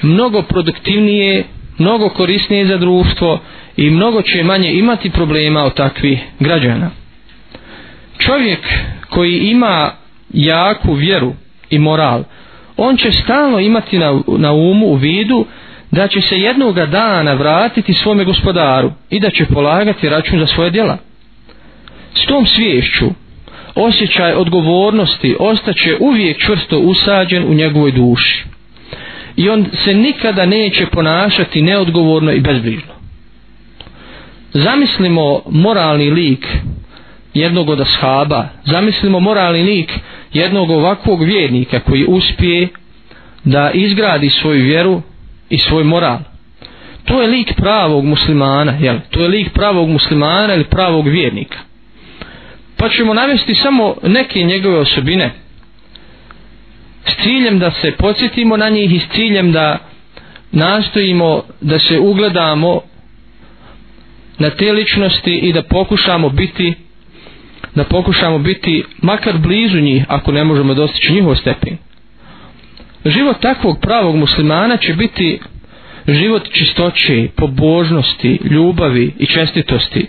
mnogo 0.02 0.42
produktivnije, 0.42 1.44
mnogo 1.78 2.08
korisnije 2.08 2.66
za 2.66 2.76
društvo 2.76 3.40
i 3.76 3.90
mnogo 3.90 4.22
će 4.22 4.42
manje 4.42 4.72
imati 4.72 5.10
problema 5.10 5.64
od 5.64 5.74
takvih 5.74 6.18
građana. 6.40 6.90
Čovjek 8.18 8.60
koji 9.10 9.38
ima 9.38 9.90
jaku 10.32 10.92
vjeru 10.92 11.32
i 11.70 11.78
moral, 11.78 12.24
on 12.76 12.96
će 12.96 13.12
stalno 13.12 13.58
imati 13.58 13.98
na, 13.98 14.20
na 14.26 14.52
umu 14.52 14.86
u 14.86 14.94
vidu 14.94 15.46
da 15.90 16.08
će 16.08 16.20
se 16.20 16.38
jednoga 16.40 16.86
dana 16.86 17.32
vratiti 17.32 17.94
svome 17.94 18.24
gospodaru 18.24 18.92
i 19.10 19.20
da 19.20 19.30
će 19.30 19.46
polagati 19.46 20.08
račun 20.08 20.40
za 20.40 20.46
svoje 20.46 20.70
djela. 20.70 20.98
S 22.14 22.26
tom 22.26 22.46
sviješću 22.46 23.06
osjećaj 23.74 24.32
odgovornosti 24.32 25.36
ostaće 25.38 25.96
uvijek 26.00 26.38
čvrsto 26.38 26.78
usađen 26.78 27.44
u 27.44 27.54
njegovoj 27.54 27.92
duši 27.92 28.44
i 29.36 29.48
on 29.48 29.66
se 29.84 29.94
nikada 29.94 30.46
neće 30.46 30.86
ponašati 30.86 31.62
neodgovorno 31.62 32.32
i 32.32 32.40
bezbrižno. 32.40 32.94
Zamislimo 34.52 35.42
moralni 35.50 36.10
lik 36.10 36.46
jednog 37.34 37.68
od 37.68 37.80
ashaba, 37.80 38.48
zamislimo 38.64 39.20
moralni 39.20 39.62
lik 39.62 39.92
jednog 40.32 40.70
ovakvog 40.70 41.22
vjernika 41.22 41.80
koji 41.80 42.04
uspije 42.08 42.68
da 43.44 43.70
izgradi 43.70 44.30
svoju 44.30 44.64
vjeru 44.64 45.02
i 45.50 45.58
svoj 45.58 45.84
moral. 45.84 46.18
To 47.04 47.22
je 47.22 47.28
lik 47.28 47.54
pravog 47.56 48.04
muslimana, 48.04 48.72
jel? 48.80 48.96
To 49.10 49.20
je 49.20 49.28
lik 49.28 49.52
pravog 49.52 49.88
muslimana 49.88 50.54
ili 50.54 50.64
pravog 50.64 51.08
vjernika. 51.08 51.58
Pa 52.84 52.90
ćemo 52.90 53.14
navesti 53.14 53.54
samo 53.54 53.94
neke 54.02 54.42
njegove 54.42 54.78
osobine. 54.78 55.30
S 57.06 57.22
ciljem 57.22 57.58
da 57.58 57.70
se 57.72 57.92
podsjetimo 57.92 58.56
na 58.56 58.68
njih 58.68 58.92
i 58.92 58.98
s 58.98 59.14
ciljem 59.14 59.52
da 59.52 59.78
nastojimo 60.52 61.42
da 61.60 61.78
se 61.78 61.98
ugledamo 61.98 62.80
na 64.38 64.50
te 64.50 64.72
ličnosti 64.72 65.30
i 65.32 65.52
da 65.52 65.62
pokušamo 65.62 66.28
biti 66.28 66.74
da 67.74 67.84
pokušamo 67.84 68.38
biti 68.38 68.84
makar 68.98 69.38
blizu 69.38 69.80
njih 69.80 70.04
ako 70.08 70.32
ne 70.32 70.44
možemo 70.44 70.74
dostići 70.74 71.12
njihov 71.12 71.36
stepen. 71.36 71.76
Život 73.06 73.40
takvog 73.40 73.78
pravog 73.80 74.16
muslimana 74.16 74.76
će 74.76 74.92
biti 74.94 75.38
život 76.08 76.48
čistoće, 76.52 77.28
pobožnosti, 77.36 78.38
ljubavi 78.44 79.12
i 79.18 79.26
čestitosti 79.26 80.06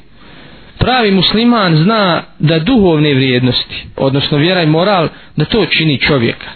pravi 0.85 1.11
musliman 1.11 1.75
zna 1.75 2.23
da 2.39 2.59
duhovne 2.59 3.13
vrijednosti 3.13 3.85
odnosno 3.95 4.37
vjera 4.37 4.63
i 4.63 4.65
moral 4.65 5.07
da 5.35 5.45
to 5.45 5.65
čini 5.65 5.99
čovjeka. 5.99 6.49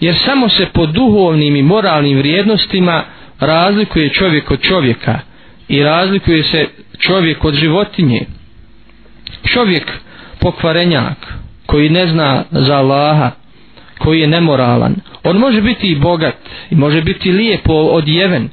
Jer 0.00 0.14
samo 0.24 0.48
se 0.48 0.66
po 0.72 0.86
duhovnim 0.86 1.56
i 1.56 1.62
moralnim 1.62 2.18
vrijednostima 2.18 3.04
razlikuje 3.40 4.12
čovjek 4.12 4.50
od 4.50 4.60
čovjeka 4.60 5.18
i 5.68 5.82
razlikuje 5.82 6.42
se 6.42 6.66
čovjek 6.98 7.44
od 7.44 7.54
životinje. 7.54 8.20
Čovjek 9.44 9.92
pokvarenjak 10.40 11.34
koji 11.66 11.88
ne 11.88 12.06
zna 12.06 12.44
za 12.50 12.76
Allaha 12.76 13.30
koji 13.98 14.20
je 14.20 14.26
nemoralan 14.26 14.94
on 15.24 15.36
može 15.36 15.60
biti 15.60 15.88
i 15.90 15.98
bogat 15.98 16.34
i 16.70 16.74
može 16.74 17.02
biti 17.02 17.32
lijepo 17.32 17.72
odjeven 17.72 18.48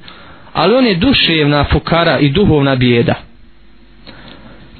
ali 0.53 0.75
on 0.75 0.85
je 0.85 0.95
duševna 0.95 1.63
fukara 1.71 2.19
i 2.19 2.29
duhovna 2.29 2.75
bijeda 2.75 3.15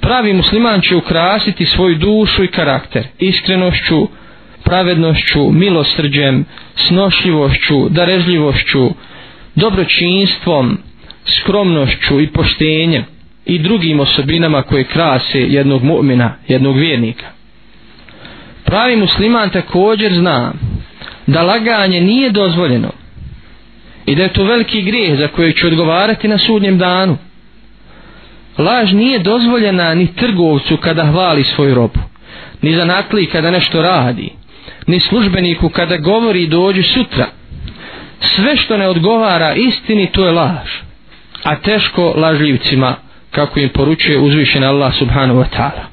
pravi 0.05 0.33
musliman 0.33 0.81
će 0.81 0.95
ukrasiti 0.95 1.65
svoju 1.65 1.95
dušu 1.95 2.43
i 2.43 2.47
karakter 2.47 3.03
iskrenošću 3.19 4.07
pravednošću, 4.63 5.51
milosrđem, 5.51 6.45
snošljivošću, 6.75 7.89
darežljivošću, 7.89 8.89
dobročinstvom, 9.55 10.77
skromnošću 11.25 12.21
i 12.21 12.27
poštenjem 12.27 13.03
i 13.45 13.59
drugim 13.59 13.99
osobinama 13.99 14.61
koje 14.61 14.83
krase 14.83 15.39
jednog 15.39 15.83
mu'mina, 15.83 16.29
jednog 16.47 16.77
vjernika. 16.77 17.25
Pravi 18.63 18.95
musliman 18.95 19.49
također 19.49 20.13
zna 20.13 20.53
da 21.27 21.41
laganje 21.41 22.01
nije 22.01 22.29
dozvoljeno 22.29 22.91
i 24.05 24.15
da 24.15 24.23
je 24.23 24.33
to 24.33 24.43
veliki 24.43 24.81
grijeh 24.81 25.19
za 25.19 25.27
koji 25.27 25.53
će 25.53 25.67
odgovarati 25.67 26.27
na 26.27 26.37
sudnjem 26.37 26.77
danu. 26.77 27.17
Laž 28.57 28.93
nije 28.93 29.19
dozvoljena 29.19 29.93
ni 29.93 30.15
trgovcu 30.15 30.77
kada 30.77 31.05
hvali 31.05 31.43
svoju 31.43 31.75
robu, 31.75 31.99
ni 32.61 32.75
zanatli 32.75 33.25
kada 33.25 33.51
nešto 33.51 33.81
radi, 33.81 34.29
ni 34.87 34.99
službeniku 34.99 35.69
kada 35.69 35.97
govori 35.97 36.47
dođi 36.47 36.83
sutra. 36.83 37.27
Sve 38.35 38.57
što 38.57 38.77
ne 38.77 38.87
odgovara 38.87 39.53
istini 39.53 40.11
to 40.11 40.25
je 40.25 40.31
laž 40.31 40.85
a 41.45 41.55
teško 41.55 42.13
lažljivcima 42.15 42.95
kako 43.31 43.59
im 43.59 43.69
poručuje 43.69 44.19
uzvišen 44.19 44.63
Allah 44.63 44.93
subhanahu 44.97 45.39
wa 45.39 45.45
ta'ala. 45.57 45.83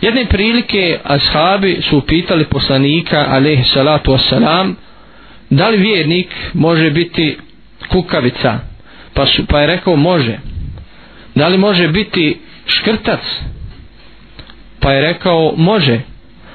Jedne 0.00 0.24
prilike 0.24 0.98
ashabi 1.04 1.82
su 1.82 1.98
upitali 1.98 2.44
poslanika 2.44 3.26
alaihi 3.28 3.64
salatu 3.64 4.12
wassalam 4.12 4.74
da 5.50 5.68
li 5.68 5.76
vjernik 5.76 6.28
može 6.54 6.90
biti 6.90 7.38
kukavica? 7.88 8.58
Pa, 9.14 9.26
su, 9.26 9.46
pa 9.46 9.60
je 9.60 9.66
rekao 9.66 9.96
može 9.96 10.38
da 11.36 11.48
li 11.48 11.58
može 11.58 11.88
biti 11.88 12.38
škrtac 12.66 13.20
Pa 14.86 14.92
je 14.92 15.00
rekao, 15.00 15.54
može. 15.56 16.00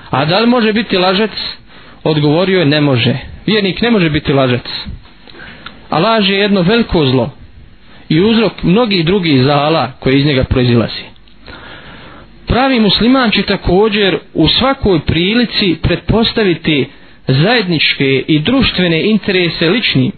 A 0.10 0.26
da 0.26 0.40
li 0.40 0.48
može 0.48 0.74
biti 0.74 0.98
lažec? 0.98 1.32
Odgovorio 2.04 2.60
je, 2.60 2.66
ne 2.66 2.82
može. 2.82 3.16
Vjernik 3.46 3.82
ne 3.82 3.92
može 3.92 4.10
biti 4.10 4.34
lažec. 4.34 4.66
A 5.90 6.00
laž 6.00 6.30
je 6.30 6.38
jedno 6.38 6.62
veliko 6.62 7.06
zlo 7.06 7.30
i 8.10 8.22
uzrok 8.22 8.64
mnogih 8.64 9.06
drugih 9.06 9.44
zala 9.44 9.92
koje 10.00 10.20
iz 10.20 10.26
njega 10.26 10.44
proizilazi. 10.44 11.04
Pravi 12.48 12.80
musliman 12.80 13.32
će 13.32 13.42
također 13.42 14.20
u 14.34 14.48
svakoj 14.48 15.00
prilici 15.00 15.76
pretpostaviti 15.82 16.88
zajedničke 17.28 18.24
i 18.28 18.40
društvene 18.40 19.10
interese 19.10 19.70
lični, 19.70 20.12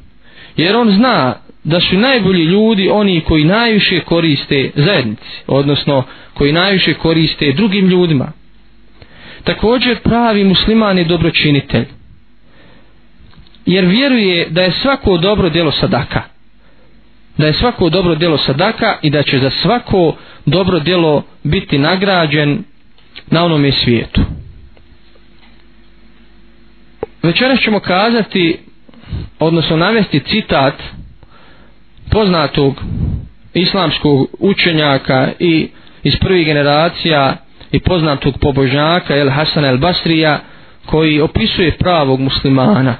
jer 0.58 0.76
on 0.76 0.92
zna 0.92 1.36
da 1.64 1.80
su 1.82 1.98
najbolji 1.98 2.44
ljudi 2.44 2.90
oni 2.90 3.22
koji 3.22 3.46
najviše 3.46 4.00
koriste 4.00 4.72
zajednici, 4.76 5.24
odnosno 5.48 6.04
koji 6.34 6.52
najviše 6.52 6.94
koriste 6.94 7.52
drugim 7.52 7.88
ljudima. 7.88 8.32
Također 9.44 10.00
pravi 10.00 10.44
musliman 10.44 10.98
je 10.98 11.04
dobročinitelj, 11.04 11.86
jer 13.66 13.86
vjeruje 13.86 14.48
da 14.50 14.62
je 14.62 14.72
svako 14.82 15.18
dobro 15.18 15.50
djelo 15.50 15.72
sadaka. 15.72 16.22
Da 17.38 17.46
je 17.46 17.54
svako 17.54 17.90
dobro 17.90 18.16
djelo 18.16 18.38
sadaka 18.38 18.98
i 19.02 19.10
da 19.10 19.24
će 19.24 19.40
za 19.40 19.50
svako 19.62 20.16
dobro 20.46 20.80
djelo 20.80 21.24
biti 21.44 21.78
nagrađen 21.78 22.64
na 23.28 23.46
onome 23.46 23.72
svijetu. 23.72 24.22
Večeras 27.24 27.60
ćemo 27.60 27.80
kazati, 27.80 28.58
odnosno 29.40 29.78
navesti 29.78 30.20
citat 30.20 30.74
poznatog 32.12 32.82
islamskog 33.54 34.28
učenjaka 34.40 35.30
i 35.40 35.70
iz 36.04 36.14
prvih 36.20 36.46
generacija 36.46 37.36
i 37.72 37.80
poznatog 37.80 38.38
pobožnjaka 38.40 39.16
El 39.16 39.30
Hasan 39.30 39.66
El 39.66 39.78
Basrija 39.78 40.40
koji 40.86 41.22
opisuje 41.22 41.72
pravog 41.72 42.20
muslimana. 42.20 42.96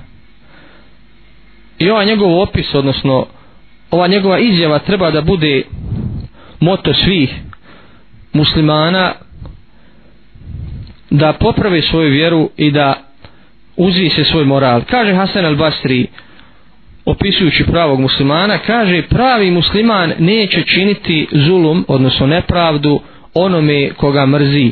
I 1.80 1.90
ovaj 1.90 2.06
njegov 2.06 2.42
opis, 2.42 2.74
odnosno 2.74 3.26
ova 3.92 4.08
njegova 4.08 4.40
izjava 4.40 4.80
treba 4.80 5.12
da 5.12 5.22
bude 5.22 5.64
moto 6.60 6.94
svih 6.94 7.34
muslimana 8.34 9.14
da 11.10 11.34
poprave 11.34 11.82
svoju 11.82 12.12
vjeru 12.12 12.50
i 12.58 12.72
da 12.72 12.94
uzvise 13.78 14.24
svoj 14.24 14.46
moral. 14.46 14.82
Kaže 14.90 15.14
Hasan 15.14 15.46
al 15.46 15.56
Basri, 15.56 16.08
opisujući 17.06 17.64
pravog 17.64 18.00
muslimana, 18.00 18.58
kaže 18.58 19.02
pravi 19.02 19.52
musliman 19.52 20.14
neće 20.20 20.64
činiti 20.64 21.28
zulum, 21.32 21.86
odnosno 21.88 22.28
nepravdu, 22.28 23.00
onome 23.34 23.90
koga 23.94 24.26
mrzi. 24.26 24.72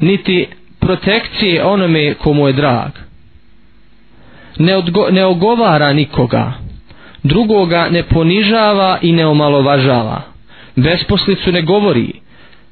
Niti 0.00 0.46
protekcije 0.80 1.64
onome 1.64 2.14
komu 2.14 2.46
je 2.46 2.52
drag. 2.52 2.90
Ne, 4.58 4.76
odgo, 4.76 5.10
ne 5.10 5.24
ogovara 5.24 5.92
nikoga. 5.92 6.52
Drugoga 7.22 7.88
ne 7.90 8.02
ponižava 8.02 8.98
i 9.02 9.12
ne 9.12 9.26
omalovažava. 9.26 10.22
Besposlicu 10.76 11.52
ne 11.52 11.62
govori. 11.62 12.12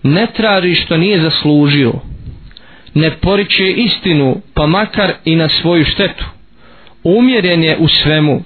Ne 0.02 0.26
traži 0.36 0.74
što 0.74 0.96
nije 0.96 1.20
zaslužio 1.20 1.92
ne 2.94 3.10
poriče 3.10 3.70
istinu 3.70 4.40
pa 4.54 4.66
makar 4.66 5.12
i 5.24 5.36
na 5.36 5.48
svoju 5.48 5.84
štetu 5.84 6.24
umjeren 7.04 7.64
je 7.64 7.76
u 7.76 7.88
svemu. 7.88 8.42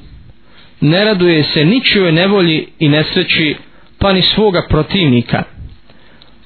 Ne 0.80 1.04
raduje 1.04 1.42
se 1.42 1.64
ničoj 1.64 2.12
nevolji 2.12 2.66
i 2.78 2.88
nesreći 2.88 3.56
pa 3.98 4.12
ni 4.12 4.22
svoga 4.22 4.62
protivnika. 4.68 5.42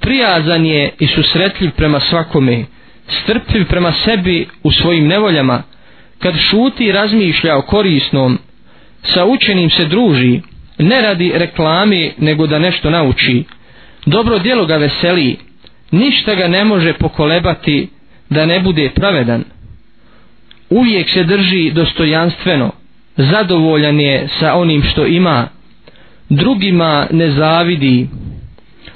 Prijazan 0.01 0.67
je 0.67 0.91
i 0.99 1.07
susretljiv 1.07 1.71
prema 1.71 2.01
svakome 2.01 2.65
strpljiv 3.09 3.67
prema 3.67 3.93
sebi 3.93 4.49
u 4.63 4.73
svojim 4.73 5.07
nevoljama. 5.07 5.63
Kad 6.19 6.35
šuti 6.51 6.85
i 6.85 6.93
razmišlja 6.93 7.57
o 7.57 7.63
korisnom 7.63 8.39
sa 9.03 9.25
učenim 9.25 9.71
se 9.71 9.85
druži 9.85 10.41
ne 10.79 11.03
radi 11.03 11.33
reklame 11.35 12.11
nego 12.19 12.47
da 12.47 12.59
nešto 12.59 12.91
nauči. 12.91 13.45
Dobro 14.07 14.39
djelo 14.39 14.67
ga 14.67 14.77
veseli 14.77 15.37
ništa 15.91 16.35
ga 16.35 16.49
ne 16.49 16.65
može 16.65 16.93
pokolebati 16.93 17.89
da 18.31 18.47
ne 18.47 18.61
bude 18.61 18.91
pravedan 18.95 19.45
uvijek 20.71 21.11
se 21.11 21.25
drži 21.25 21.71
dostojanstveno. 21.71 22.71
Zadovoljan 23.17 24.01
je 24.01 24.29
sa 24.41 24.55
onim 24.55 24.83
što 24.83 25.07
ima. 25.07 25.49
Drugima 26.29 27.07
ne 27.11 27.31
zavidi. 27.31 28.09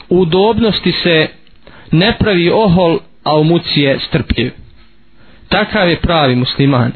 U 0.09 0.19
udobnosti 0.19 0.93
se 0.93 1.29
ne 1.91 2.17
pravi 2.19 2.51
ohol 2.51 2.99
a 3.25 3.39
u 3.39 3.45
muci 3.45 3.81
je 3.81 3.99
strpljiv. 4.09 4.51
Takav 5.49 5.89
je 5.89 6.01
pravi 6.01 6.37
musliman. 6.37 6.93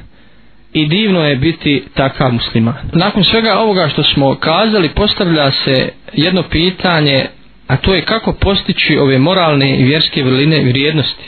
I 0.72 0.86
divno 0.86 1.24
je 1.24 1.36
biti 1.36 1.84
takav 1.94 2.32
musliman. 2.32 2.74
Nakon 2.92 3.24
svega 3.24 3.58
ovoga 3.58 3.88
što 3.88 4.02
smo 4.02 4.34
kazali 4.34 4.88
postavlja 4.88 5.50
se 5.50 5.92
jedno 6.12 6.42
pitanje 6.42 7.26
a 7.66 7.76
to 7.76 7.94
je 7.94 8.04
kako 8.04 8.32
postići 8.32 8.98
ove 8.98 9.18
moralne 9.18 9.80
i 9.80 9.84
vjerske 9.84 10.22
vrline 10.22 10.62
i 10.62 10.68
vrijednosti? 10.68 11.24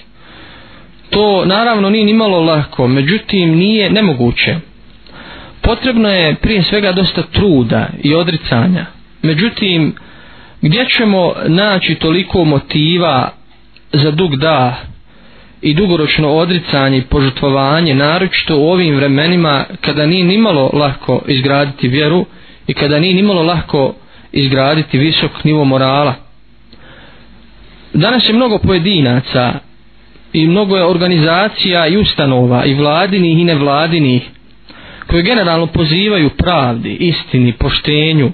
To 1.10 1.44
naravno 1.44 1.90
nije 1.90 2.04
nimalo 2.04 2.40
lako, 2.40 2.88
međutim 2.88 3.54
nije 3.56 3.90
nemoguće. 3.90 4.56
Potrebno 5.60 6.08
je 6.08 6.34
prije 6.34 6.62
svega 6.62 6.92
dosta 6.92 7.22
truda 7.22 7.88
i 8.02 8.14
odricanja. 8.14 8.86
Međutim, 9.22 9.94
gdje 10.62 10.86
ćemo 10.96 11.32
naći 11.46 11.94
toliko 11.94 12.44
motiva 12.44 13.30
za 13.92 14.10
dug 14.10 14.36
da 14.36 14.76
i 15.62 15.74
dugoročno 15.74 16.32
odricanje 16.32 16.98
i 16.98 17.02
požutvovanje, 17.02 17.94
naročito 17.94 18.56
u 18.56 18.68
ovim 18.68 18.96
vremenima 18.96 19.64
kada 19.80 20.06
nije 20.06 20.24
nimalo 20.24 20.70
lako 20.72 21.22
izgraditi 21.26 21.88
vjeru 21.88 22.26
i 22.66 22.74
kada 22.74 22.98
nije 22.98 23.14
nimalo 23.14 23.42
lako 23.42 23.94
izgraditi 24.32 24.98
visok 24.98 25.44
nivo 25.44 25.64
morala. 25.64 26.14
Danas 27.94 28.28
je 28.28 28.34
mnogo 28.34 28.58
pojedinaca 28.58 29.54
i 30.32 30.46
mnogo 30.46 30.76
je 30.76 30.84
organizacija 30.84 31.86
i 31.86 31.96
ustanova 31.96 32.64
i 32.64 32.74
vladinih 32.74 33.38
i 33.38 33.44
nevladinih 33.44 34.22
koje 35.06 35.22
generalno 35.22 35.66
pozivaju 35.66 36.30
pravdi, 36.30 36.92
istini, 36.92 37.52
poštenju 37.52 38.32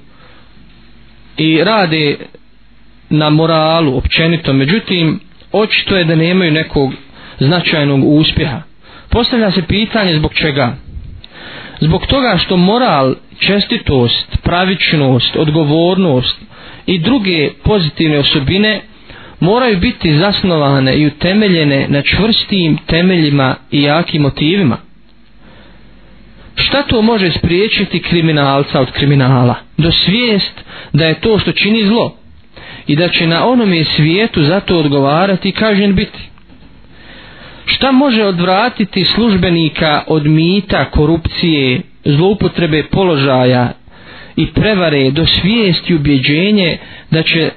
i 1.36 1.64
rade 1.64 2.16
na 3.10 3.30
moralu 3.30 3.96
općenito, 3.96 4.52
međutim 4.52 5.20
očito 5.52 5.96
je 5.96 6.04
da 6.04 6.14
nemaju 6.14 6.52
nekog 6.52 6.92
značajnog 7.38 8.04
uspjeha. 8.04 8.62
Postavlja 9.10 9.50
se 9.50 9.62
pitanje 9.62 10.16
zbog 10.16 10.34
čega? 10.34 10.74
Zbog 11.80 12.06
toga 12.06 12.38
što 12.38 12.56
moral, 12.56 13.14
čestitost, 13.38 14.38
pravičnost, 14.42 15.36
odgovornost 15.36 16.36
i 16.86 16.98
druge 16.98 17.50
pozitivne 17.64 18.18
osobine 18.18 18.80
moraju 19.42 19.78
biti 19.78 20.18
zasnovane 20.18 20.96
i 20.96 21.06
utemeljene 21.06 21.86
na 21.88 22.02
čvrstim 22.02 22.78
temeljima 22.86 23.56
i 23.70 23.82
jakim 23.82 24.22
motivima. 24.22 24.76
Šta 26.54 26.82
to 26.82 27.02
može 27.02 27.30
spriječiti 27.30 28.02
kriminalca 28.02 28.80
od 28.80 28.92
kriminala? 28.92 29.54
Do 29.78 29.92
svijest 29.92 30.64
da 30.92 31.04
je 31.06 31.20
to 31.20 31.38
što 31.38 31.52
čini 31.52 31.86
zlo 31.86 32.16
i 32.86 32.96
da 32.96 33.08
će 33.08 33.26
na 33.26 33.46
onome 33.46 33.84
svijetu 33.84 34.42
za 34.42 34.60
to 34.60 34.78
odgovarati 34.78 35.48
i 35.48 35.52
kažen 35.52 35.94
biti. 35.94 36.18
Šta 37.66 37.92
može 37.92 38.24
odvratiti 38.24 39.04
službenika 39.04 40.02
od 40.06 40.26
mita, 40.26 40.84
korupcije, 40.90 41.80
zloupotrebe 42.04 42.82
položaja 42.82 43.72
i 44.36 44.46
prevare 44.46 45.10
do 45.10 45.26
svijesti 45.26 45.94
ubjeđenje 45.94 46.78
da 47.10 47.22
će 47.22 47.50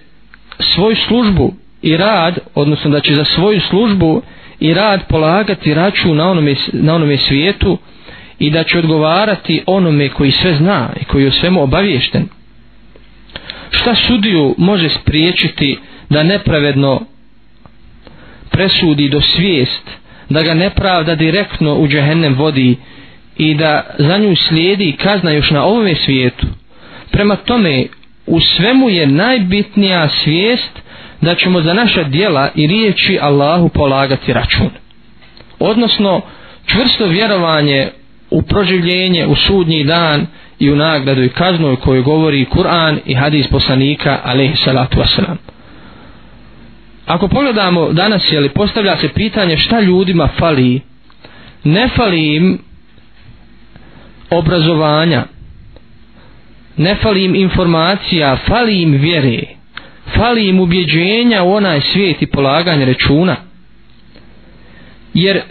svoju 0.60 0.95
službu 0.95 1.54
i 1.86 1.98
rad, 1.98 2.39
odnosno 2.56 2.91
da 2.91 3.00
će 3.00 3.15
za 3.15 3.24
svoju 3.24 3.62
službu 3.62 4.21
i 4.60 4.74
rad 4.74 5.08
polagati 5.08 5.74
račun 5.74 6.17
na 6.17 6.30
onome, 6.32 6.56
na 6.74 6.95
onome 6.95 7.17
svijetu 7.17 7.78
i 8.39 8.50
da 8.50 8.63
će 8.63 8.80
odgovarati 8.80 9.63
onome 9.65 10.10
koji 10.10 10.32
sve 10.32 10.56
zna 10.56 10.89
i 11.02 11.04
koji 11.06 11.24
je 11.24 11.28
o 11.28 11.32
svemu 11.32 11.63
obaviješten. 11.63 12.28
Šta 13.71 13.95
sudiju 13.95 14.56
može 14.58 14.89
spriječiti 14.89 15.78
da 16.10 16.24
nepravedno 16.24 17.02
presudi 18.52 19.10
do 19.10 19.21
svijest, 19.21 19.84
da 20.30 20.43
ga 20.43 20.54
nepravda 20.54 21.15
direktno 21.15 21.76
u 21.76 21.88
džehennem 21.88 22.36
vodi 22.36 22.76
i 23.38 23.56
da 23.56 23.95
za 23.98 24.17
nju 24.17 24.36
slijedi 24.36 24.91
kazna 24.91 25.32
još 25.32 25.52
na 25.52 25.63
ovome 25.63 25.95
svijetu. 25.95 26.48
Prema 27.12 27.36
tome, 27.36 27.86
u 28.26 28.39
svemu 28.39 28.89
je 28.89 29.08
najbitnija 29.08 30.10
svijest 30.10 30.85
da 31.25 31.35
ćemo 31.35 31.61
za 31.61 31.73
naša 31.73 32.03
dijela 32.03 32.49
i 32.55 32.67
riječi 32.67 33.19
Allahu 33.21 33.69
polagati 33.69 34.33
račun. 34.33 34.69
Odnosno, 35.59 36.21
čvrsto 36.65 37.05
vjerovanje 37.07 37.89
u 38.29 38.41
proživljenje, 38.41 39.25
u 39.25 39.35
sudnji 39.35 39.83
dan 39.83 40.27
i 40.59 40.71
u 40.71 40.75
nagradu 40.75 41.23
i 41.23 41.29
kaznu 41.29 41.75
koju 41.75 42.03
govori 42.03 42.45
Kur'an 42.45 42.99
i 43.05 43.13
hadis 43.13 43.47
poslanika 43.47 44.19
alaihi 44.23 44.55
salatu 44.55 44.97
wasalam. 44.97 45.35
ako 47.05 47.27
pogledamo 47.27 47.93
danas 47.93 48.31
je 48.31 48.39
li 48.39 48.49
postavlja 48.49 48.97
se 48.97 49.09
pitanje 49.09 49.57
šta 49.57 49.79
ljudima 49.79 50.27
fali 50.39 50.81
ne 51.63 51.88
fali 51.88 52.35
im 52.35 52.59
obrazovanja 54.29 55.23
ne 56.77 56.95
fali 56.95 57.25
im 57.25 57.35
informacija 57.35 58.38
fali 58.47 58.81
im 58.81 58.91
vjere 58.91 59.55
fali 60.13 60.48
im 60.48 60.60
ubjeđenja 60.60 61.44
u 61.44 61.54
onaj 61.54 61.82
svijet 61.82 62.22
i 62.22 62.28
polaganje 62.28 62.86
računa. 62.86 63.36
Jer 65.13 65.41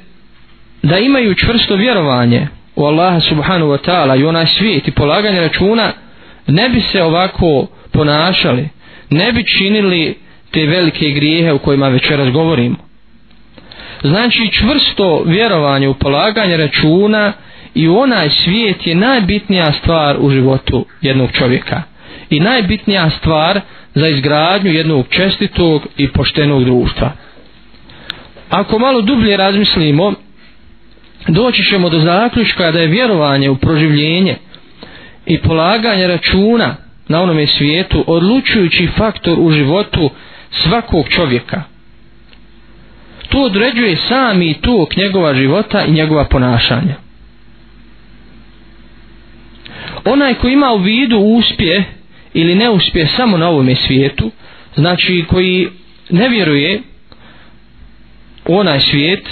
da 0.83 0.99
imaju 0.99 1.35
čvrsto 1.35 1.77
vjerovanje 1.77 2.49
u 2.77 2.85
Allaha 2.85 3.21
subhanahu 3.21 3.71
wa 3.71 3.91
ta'ala 3.91 4.21
i 4.21 4.25
onaj 4.25 4.47
svijet 4.47 4.89
i 4.89 4.93
polaganje 4.93 5.41
računa 5.41 5.93
ne 6.47 6.69
bi 6.69 6.81
se 6.81 7.03
ovako 7.03 7.67
ponašali 7.93 8.69
ne 9.11 9.33
bi 9.33 9.45
činili 9.45 10.15
te 10.51 10.67
velike 10.67 11.11
grijehe 11.11 11.53
u 11.53 11.59
kojima 11.59 11.89
večeras 11.89 12.29
govorimo. 12.29 12.77
Znači 14.03 14.51
čvrsto 14.53 15.23
vjerovanje 15.27 15.89
u 15.89 15.95
polaganje 15.95 16.57
računa 16.57 17.33
i 17.75 17.89
u 17.89 17.99
onaj 17.99 18.31
svijet 18.31 18.87
je 18.87 18.95
najbitnija 18.95 19.73
stvar 19.73 20.17
u 20.21 20.31
životu 20.31 20.87
jednog 21.01 21.33
čovjeka. 21.33 21.83
I 22.31 22.41
najbitnija 22.41 23.11
stvar 23.11 23.61
za 23.95 24.09
izgradnju 24.09 24.73
jednog 24.73 25.07
čestitog 25.11 25.87
i 25.97 26.09
poštenog 26.09 26.65
društva. 26.65 27.13
Ako 28.51 28.79
malo 28.79 29.01
dublje 29.01 29.37
razmislimo 29.37 30.13
doći 31.29 31.65
ćemo 31.65 31.89
do 31.89 31.99
zaključka 32.01 32.73
da 32.73 32.81
je 32.81 32.87
vjerovanje 32.87 33.51
u 33.51 33.57
proživljenje 33.57 34.37
i 35.27 35.39
polaganje 35.39 36.07
računa 36.07 36.77
na 37.09 37.23
onome 37.23 37.47
svijetu 37.47 38.05
odlučujući 38.07 38.89
faktor 38.97 39.39
u 39.41 39.51
životu 39.51 40.11
svakog 40.51 41.09
čovjeka. 41.09 41.63
To 43.29 43.43
određuje 43.43 43.97
sami 43.97 44.55
tok 44.55 44.97
njegova 44.97 45.35
života 45.35 45.85
i 45.85 45.93
njegova 45.93 46.25
ponašanja. 46.25 46.95
Onaj 50.05 50.35
ko 50.35 50.49
ima 50.49 50.73
u 50.73 50.79
vidu 50.79 51.19
uspjeh 51.19 51.85
ili 52.35 52.55
ne 52.55 52.71
uspje 52.71 53.07
samo 53.07 53.37
na 53.37 53.49
ovome 53.49 53.75
svijetu 53.75 54.31
znači 54.75 55.25
koji 55.29 55.69
ne 56.11 56.29
vjeruje 56.29 56.81
u 58.47 58.57
onaj 58.57 58.81
svijet 58.81 59.29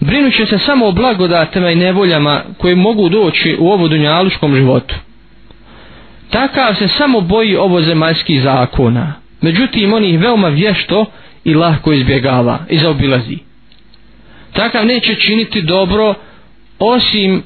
brinuće 0.00 0.46
se 0.46 0.58
samo 0.58 0.86
o 0.86 0.92
blagodatama 0.92 1.70
i 1.70 1.76
nevoljama 1.76 2.42
koje 2.58 2.74
mogu 2.74 3.08
doći 3.08 3.56
u 3.58 3.68
ovo 3.70 3.88
dunjalučkom 3.88 4.56
životu. 4.56 4.94
Takav 6.30 6.74
se 6.74 6.88
samo 6.88 7.20
boji 7.20 7.56
ovo 7.56 7.82
zemaljskih 7.82 8.42
zakona. 8.42 9.14
Međutim 9.40 9.92
on 9.92 10.04
ih 10.04 10.20
veoma 10.20 10.48
vješto 10.48 11.06
i 11.44 11.54
lahko 11.54 11.92
izbjegava 11.92 12.58
i 12.70 12.78
zaobilazi. 12.78 13.38
Takav 14.52 14.86
neće 14.86 15.14
činiti 15.14 15.62
dobro 15.62 16.14
osim 16.78 17.42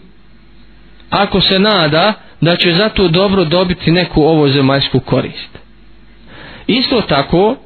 ako 1.10 1.40
se 1.40 1.58
nada 1.58 2.12
da 2.40 2.56
će 2.56 2.72
za 2.72 2.88
to 2.88 3.08
dobro 3.08 3.44
dobiti 3.44 3.90
neku 3.90 4.22
ovo 4.22 4.48
zemaljsku 4.48 5.00
korist. 5.00 5.58
Isto 6.66 7.00
tako 7.00 7.56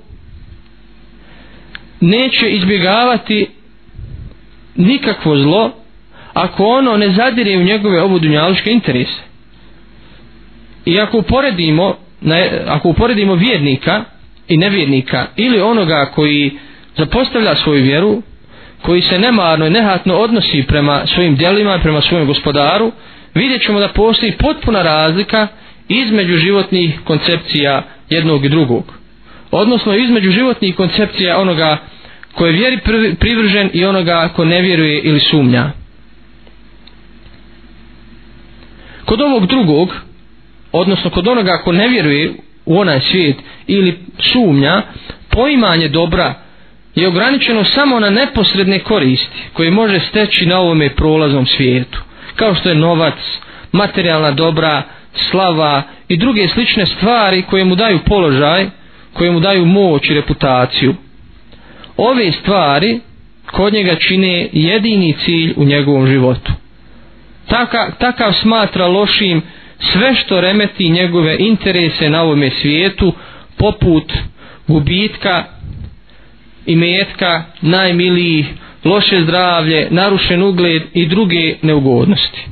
neće 2.00 2.50
izbjegavati 2.50 3.46
nikakvo 4.76 5.36
zlo 5.36 5.70
ako 6.32 6.66
ono 6.66 6.96
ne 6.96 7.10
zadire 7.10 7.56
u 7.58 7.62
njegove 7.62 8.02
ovo 8.02 8.18
dunjaluške 8.18 8.72
interese. 8.72 9.22
I 10.84 11.00
ako 11.00 11.18
uporedimo 11.18 11.96
ako 12.66 12.88
uporedimo 12.88 13.34
vjernika 13.34 14.04
i 14.48 14.56
nevjernika 14.56 15.26
ili 15.36 15.60
onoga 15.60 16.10
koji 16.14 16.50
zapostavlja 16.96 17.56
svoju 17.56 17.82
vjeru 17.82 18.22
koji 18.82 19.02
se 19.02 19.18
nemarno 19.18 19.66
i 19.66 19.70
nehatno 19.70 20.14
odnosi 20.14 20.64
prema 20.68 21.06
svojim 21.06 21.36
djelima 21.36 21.78
prema 21.78 22.00
svojom 22.00 22.26
gospodaru 22.26 22.92
vidjet 23.34 23.62
ćemo 23.62 23.80
da 23.80 23.88
postoji 23.88 24.32
potpuna 24.32 24.82
razlika 24.82 25.48
između 25.88 26.36
životnih 26.36 27.00
koncepcija 27.04 27.82
jednog 28.10 28.44
i 28.44 28.48
drugog 28.48 29.02
odnosno 29.52 29.94
između 29.94 30.30
životnih 30.30 30.74
koncepcija 30.76 31.38
onoga 31.38 31.78
ko 32.34 32.46
je 32.46 32.52
vjeri 32.52 32.78
privržen 33.20 33.70
i 33.72 33.84
onoga 33.84 34.28
ko 34.36 34.44
ne 34.44 34.60
vjeruje 34.60 35.00
ili 35.00 35.20
sumnja. 35.20 35.70
Kod 39.04 39.20
ovog 39.20 39.46
drugog 39.46 39.94
odnosno 40.72 41.10
kod 41.10 41.28
onoga 41.28 41.58
ko 41.64 41.72
ne 41.72 41.88
vjeruje 41.88 42.32
u 42.66 42.78
onaj 42.78 43.00
svijet 43.00 43.36
ili 43.66 43.98
sumnja 44.32 44.82
poimanje 45.30 45.88
dobra 45.88 46.34
je 46.94 47.08
ograničeno 47.08 47.64
samo 47.64 48.00
na 48.00 48.10
neposredne 48.10 48.78
koristi 48.78 49.28
koje 49.52 49.70
može 49.70 50.00
steći 50.00 50.46
na 50.46 50.58
ovome 50.58 50.88
prolaznom 50.90 51.46
svijetu 51.46 52.02
kao 52.36 52.54
što 52.54 52.68
je 52.68 52.74
novac, 52.74 53.14
materijalna 53.72 54.30
dobra, 54.30 54.82
slava 55.30 55.82
i 56.08 56.16
druge 56.16 56.48
slične 56.48 56.86
stvari 56.86 57.42
koje 57.42 57.64
mu 57.64 57.74
daju 57.74 57.98
položaj, 58.06 58.66
koje 59.12 59.30
mu 59.30 59.40
daju 59.40 59.66
moć 59.66 60.10
i 60.10 60.14
reputaciju. 60.14 60.94
Ove 61.96 62.32
stvari 62.32 63.00
kod 63.50 63.72
njega 63.72 63.94
čine 63.94 64.48
jedini 64.52 65.14
cilj 65.24 65.54
u 65.56 65.64
njegovom 65.64 66.06
životu. 66.06 66.52
Taka, 67.48 67.90
takav 67.98 68.32
smatra 68.32 68.86
lošim 68.86 69.42
sve 69.78 70.14
što 70.14 70.40
remeti 70.40 70.88
njegove 70.88 71.36
interese 71.38 72.10
na 72.10 72.22
ovome 72.22 72.50
svijetu 72.50 73.14
poput 73.56 74.12
gubitka 74.68 75.44
i 76.66 76.76
metka 76.76 77.44
najmilijih 77.60 78.46
loše 78.84 79.22
zdravlje, 79.22 79.88
narušen 79.90 80.42
ugled 80.42 80.82
i 80.94 81.06
druge 81.06 81.54
neugodnosti. 81.62 82.46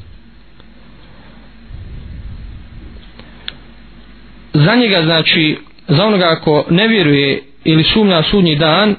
Za 4.53 4.75
njega 4.75 5.03
znači, 5.03 5.59
za 5.88 6.07
onoga 6.07 6.29
ako 6.31 6.64
ne 6.71 6.88
vjeruje 6.88 7.43
ili 7.64 7.85
sumnja 7.85 8.23
sudnji 8.23 8.57
dan, 8.57 8.97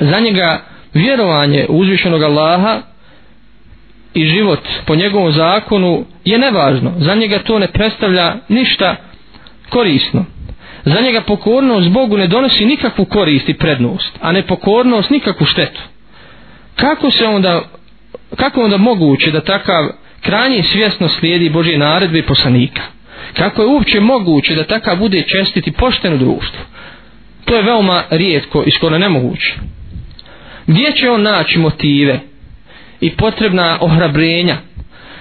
za 0.00 0.20
njega 0.20 0.62
vjerovanje 0.94 1.66
u 1.68 1.78
uzvišenog 1.78 2.22
Allaha 2.22 2.82
i 4.14 4.26
život 4.26 4.60
po 4.86 4.94
njegovom 4.94 5.32
zakonu 5.32 6.04
je 6.24 6.38
nevažno. 6.38 6.92
Za 6.98 7.14
njega 7.14 7.38
to 7.38 7.58
ne 7.58 7.68
predstavlja 7.68 8.34
ništa 8.48 8.96
korisno. 9.68 10.24
Za 10.84 11.00
njega 11.00 11.20
pokornost 11.20 11.88
Bogu 11.88 12.16
ne 12.16 12.26
donosi 12.26 12.64
nikakvu 12.64 13.04
korist 13.04 13.48
i 13.48 13.54
prednost, 13.54 14.18
a 14.20 14.32
nepokornost 14.32 15.10
nikakvu 15.10 15.46
štetu 15.46 15.80
kako 16.76 17.10
se 17.10 17.26
onda 17.26 17.62
kako 18.36 18.60
onda 18.60 18.76
moguće 18.76 19.30
da 19.30 19.40
takav 19.40 19.88
krajnji 20.20 20.62
svjesno 20.62 21.08
slijedi 21.08 21.50
Božje 21.50 21.78
naredbe 21.78 22.18
i 22.18 22.26
poslanika? 22.26 22.82
Kako 23.36 23.62
je 23.62 23.68
uopće 23.68 24.00
moguće 24.00 24.54
da 24.54 24.64
takav 24.64 24.96
bude 24.96 25.22
čestiti 25.22 25.72
pošteno 25.72 26.16
društvo 26.16 26.60
to 27.46 27.56
je 27.56 27.62
veoma 27.62 28.02
rijetko 28.10 28.62
i 28.66 28.70
skoro 28.70 28.98
nemoguće. 28.98 29.54
Gdje 30.66 30.92
će 30.92 31.10
on 31.10 31.22
naći 31.22 31.58
motive 31.58 32.20
i 33.00 33.10
potrebna 33.10 33.78
ohrabrenja 33.80 34.56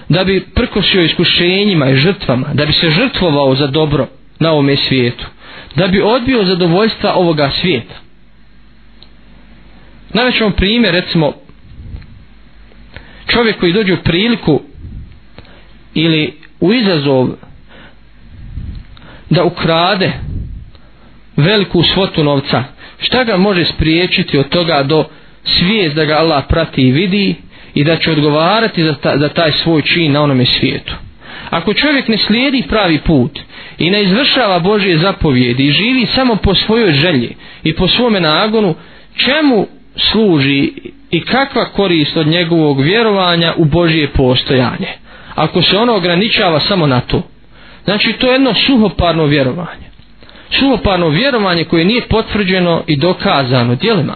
da 0.10 0.24
bi 0.24 0.46
prkosio 0.56 1.02
iskušenjima 1.02 1.90
i 1.90 1.96
žrtvama 1.96 2.48
da 2.54 2.66
bi 2.66 2.74
se 2.74 2.90
žrtvovao 2.90 3.56
za 3.56 3.68
dobro 3.68 4.08
na 4.40 4.52
ovome 4.52 4.76
svijetu 4.76 5.26
da 5.76 5.88
bi 5.88 6.02
odbio 6.02 6.44
zadovoljstva 6.44 7.14
ovoga 7.14 7.52
svijeta? 7.62 7.96
Navećemo 10.14 10.50
primjer, 10.50 10.94
recimo, 10.94 11.34
čovjek 13.28 13.60
koji 13.60 13.74
dođe 13.74 13.94
u 13.94 14.04
priliku 14.04 14.62
ili 15.94 16.34
u 16.60 16.74
izazov 16.74 17.30
da 19.30 19.44
ukrade 19.44 20.12
veliku 21.38 21.84
svotu 21.84 22.24
novca 22.24 22.64
šta 23.00 23.24
ga 23.24 23.38
može 23.38 23.66
spriječiti 23.66 24.38
od 24.38 24.50
toga 24.50 24.84
do 24.84 25.06
svijest 25.44 25.96
da 25.96 26.06
ga 26.06 26.14
Allah 26.14 26.44
prati 26.50 26.82
i 26.82 26.92
vidi 26.92 27.36
i 27.74 27.84
da 27.84 27.98
će 27.98 28.12
odgovarati 28.12 28.84
za, 28.84 28.94
ta, 28.94 29.18
za 29.18 29.30
taj 29.30 29.52
svoj 29.52 29.82
čin 29.82 30.12
na 30.12 30.22
onome 30.22 30.46
svijetu? 30.46 30.94
Ako 31.50 31.74
čovjek 31.74 32.08
ne 32.08 32.18
slijedi 32.18 32.64
pravi 32.70 33.00
put 33.00 33.40
i 33.78 33.90
ne 33.90 34.04
izvršava 34.04 34.60
Božje 34.60 34.98
zapovjedi 34.98 35.66
i 35.66 35.72
živi 35.72 36.06
samo 36.06 36.36
po 36.36 36.56
svojoj 36.56 36.92
želji 36.92 37.36
i 37.64 37.76
po 37.76 37.88
svome 37.88 38.20
nagonu 38.20 38.76
čemu 39.16 39.68
služi 39.96 40.72
i 41.12 41.22
kakva 41.22 41.66
korist 41.66 42.18
od 42.18 42.28
njegovog 42.28 42.82
vjerovanja 42.82 43.54
u 43.58 43.66
Božije 43.66 44.08
postojanje 44.08 44.88
ako 45.36 45.62
se 45.62 45.78
ono 45.78 45.96
ograničava 45.96 46.60
samo 46.60 46.88
na 46.88 47.00
to. 47.00 47.22
Znači 47.84 48.14
to 48.14 48.28
je 48.28 48.34
jedno 48.34 48.54
suhoparno 48.54 49.26
vjerovanje. 49.26 49.86
Suhoparno 50.50 51.10
vjerovanje 51.10 51.64
koje 51.64 51.86
nije 51.86 52.08
potvrđeno 52.08 52.84
i 52.88 52.96
dokazano 52.96 53.76
dijelima 53.76 54.16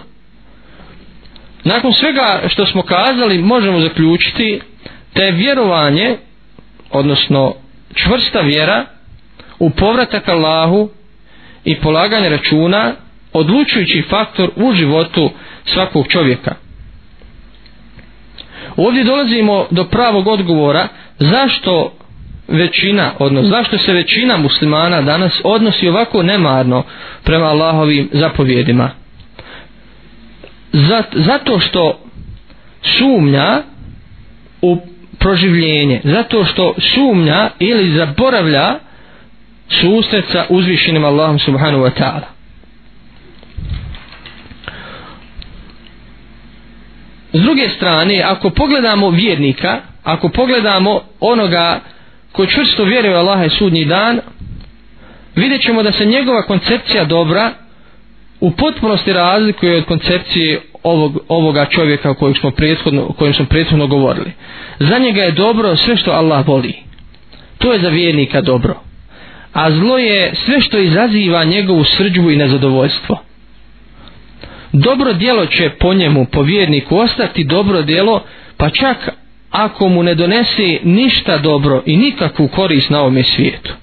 nakon 1.63 1.93
svega 1.93 2.41
što 2.47 2.65
smo 2.65 2.81
kazali 2.81 3.37
možemo 3.37 3.79
zaključiti 3.79 4.61
da 5.15 5.23
je 5.23 5.31
vjerovanje 5.31 6.17
odnosno 6.91 7.53
čvrsta 7.93 8.41
vjera 8.41 8.85
u 9.59 9.69
povratak 9.69 10.29
Allahu 10.29 10.89
i 11.65 11.75
polaganje 11.75 12.29
računa 12.29 12.93
odlučujući 13.33 14.03
faktor 14.09 14.51
u 14.55 14.73
životu 14.73 15.31
svakog 15.65 16.07
čovjeka. 16.07 16.55
Ovdje 18.77 19.03
dolazimo 19.03 19.65
do 19.71 19.83
pravog 19.83 20.27
odgovora 20.27 20.87
zašto 21.19 21.93
većina, 22.47 23.11
odnosno 23.19 23.49
zašto 23.49 23.77
se 23.77 23.93
većina 23.93 24.37
muslimana 24.37 25.01
danas 25.01 25.41
odnosi 25.43 25.87
ovako 25.87 26.23
nemarno 26.23 26.83
prema 27.23 27.45
Allahovim 27.45 28.09
zapovjedima. 28.13 28.89
Zato 31.13 31.59
što 31.59 31.99
sumnja 32.81 33.61
u 34.61 34.77
proživljenje, 35.19 36.01
zato 36.03 36.45
što 36.45 36.73
sumnja 36.95 37.49
ili 37.59 37.93
zaboravlja 37.93 38.75
susret 39.69 40.25
sa 40.31 40.45
uzvišenim 40.49 41.05
Allahom 41.05 41.39
subhanahu 41.39 41.83
wa 41.83 41.91
ta'ala. 41.99 42.38
S 47.33 47.41
druge 47.41 47.69
strane, 47.69 48.21
ako 48.21 48.49
pogledamo 48.49 49.09
vjernika, 49.09 49.77
ako 50.03 50.29
pogledamo 50.29 51.01
onoga 51.19 51.79
ko 52.31 52.45
čvrsto 52.45 52.83
vjeruje 52.83 53.15
Allaha 53.15 53.45
i 53.45 53.49
sudnji 53.49 53.85
dan, 53.85 54.19
vidjet 55.35 55.61
ćemo 55.61 55.83
da 55.83 55.91
se 55.91 56.05
njegova 56.05 56.41
koncepcija 56.41 57.05
dobra 57.05 57.51
u 58.39 58.51
potpunosti 58.51 59.13
razlikuje 59.13 59.77
od 59.77 59.85
koncepcije 59.85 60.61
ovog, 60.83 61.19
ovoga 61.27 61.65
čovjeka 61.65 62.11
o 62.11 62.13
kojem 62.13 62.35
smo 62.35 62.51
prethodno, 62.51 63.05
o 63.09 63.13
kojem 63.13 63.33
smo 63.33 63.45
prethodno 63.45 63.87
govorili. 63.87 64.31
Za 64.79 64.97
njega 64.97 65.21
je 65.21 65.31
dobro 65.31 65.75
sve 65.75 65.97
što 65.97 66.11
Allah 66.11 66.47
voli. 66.47 66.73
To 67.57 67.73
je 67.73 67.79
za 67.79 67.89
vjernika 67.89 68.41
dobro. 68.41 68.75
A 69.53 69.71
zlo 69.71 69.97
je 69.97 70.33
sve 70.45 70.61
što 70.61 70.77
izaziva 70.79 71.43
njegovu 71.43 71.83
srđbu 71.83 72.31
i 72.31 72.35
nezadovoljstvo. 72.35 73.17
Dobro 74.71 75.13
djelo 75.13 75.45
će 75.45 75.69
po 75.69 75.93
njemu, 75.93 76.25
po 76.31 76.41
vjerniku, 76.41 76.97
ostati 76.97 77.43
dobro 77.43 77.81
djelo, 77.81 78.23
pa 78.57 78.69
čak 78.69 79.09
ako 79.49 79.89
mu 79.89 80.03
ne 80.03 80.15
donese 80.15 80.79
ništa 80.83 81.37
dobro 81.37 81.83
i 81.85 81.97
nikakvu 81.97 82.47
korist 82.47 82.89
na 82.89 82.99
ovome 82.99 83.23
svijetu. 83.23 83.73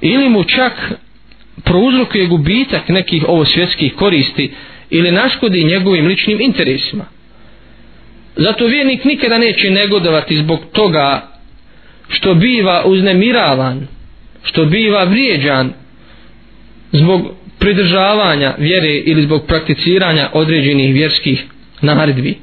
Ili 0.00 0.28
mu 0.28 0.44
čak 0.44 0.92
prouzrokuje 1.64 2.26
gubitak 2.26 2.88
nekih 2.88 3.24
ovo 3.28 3.44
svjetskih 3.44 3.94
koristi 3.94 4.52
ili 4.90 5.10
naškodi 5.10 5.64
njegovim 5.64 6.06
ličnim 6.06 6.40
interesima. 6.40 7.04
Zato 8.36 8.66
vjernik 8.66 9.04
nikada 9.04 9.38
neće 9.38 9.70
negodovati 9.70 10.36
zbog 10.36 10.60
toga 10.72 11.28
što 12.08 12.34
biva 12.34 12.82
uznemiravan, 12.86 13.86
što 14.42 14.64
biva 14.64 15.04
vrijeđan 15.04 15.72
zbog 16.92 17.34
pridržavanja 17.58 18.54
vjere 18.58 18.94
ili 18.96 19.22
zbog 19.22 19.46
prakticiranja 19.46 20.30
određenih 20.32 20.94
vjerskih 20.94 21.44
naredbi. 21.80 22.38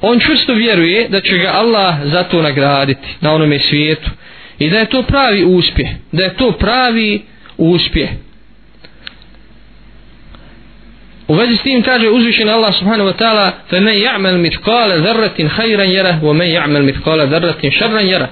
On 0.00 0.20
čvrsto 0.20 0.54
vjeruje 0.54 1.08
da 1.08 1.20
će 1.20 1.38
ga 1.38 1.50
Allah 1.54 1.94
za 2.04 2.22
to 2.22 2.42
nagraditi 2.42 3.08
na 3.20 3.32
onome 3.32 3.58
svijetu 3.58 4.10
i 4.58 4.70
da 4.70 4.78
je 4.78 4.86
to 4.86 5.02
pravi 5.02 5.44
uspjeh, 5.44 5.88
da 6.12 6.24
je 6.24 6.34
to 6.34 6.52
pravi 6.52 7.22
uspjeh. 7.56 8.08
U 11.28 11.34
vezi 11.34 11.56
s 11.56 11.62
tim 11.62 11.82
kaže 11.82 12.08
uzvišen 12.08 12.48
Allah 12.48 12.74
subhanahu 12.78 13.10
wa 13.10 13.16
ta'ala 13.16 13.50
fa 13.70 13.80
men 13.80 13.94
ja'mal 13.94 14.38
mitkale 14.38 15.00
zarratin 15.00 15.48
hajran 15.48 15.90
jera 15.90 16.18
wa 16.22 16.32
men 16.32 16.48
ja'mal 16.48 16.82
mitkale 16.82 17.26
zarratin 17.26 17.70
šarran 17.70 18.06
jera 18.06 18.28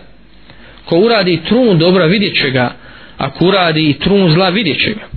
ko 0.84 0.96
uradi 0.96 1.40
trun 1.48 1.78
dobra 1.78 2.06
vidjet 2.06 2.36
će 2.36 2.50
ga 2.50 2.72
ako 3.18 3.44
uradi 3.44 3.96
trun 3.98 4.32
zla 4.32 4.48
vidjet 4.48 4.78
će 4.78 4.90
ga 4.90 5.11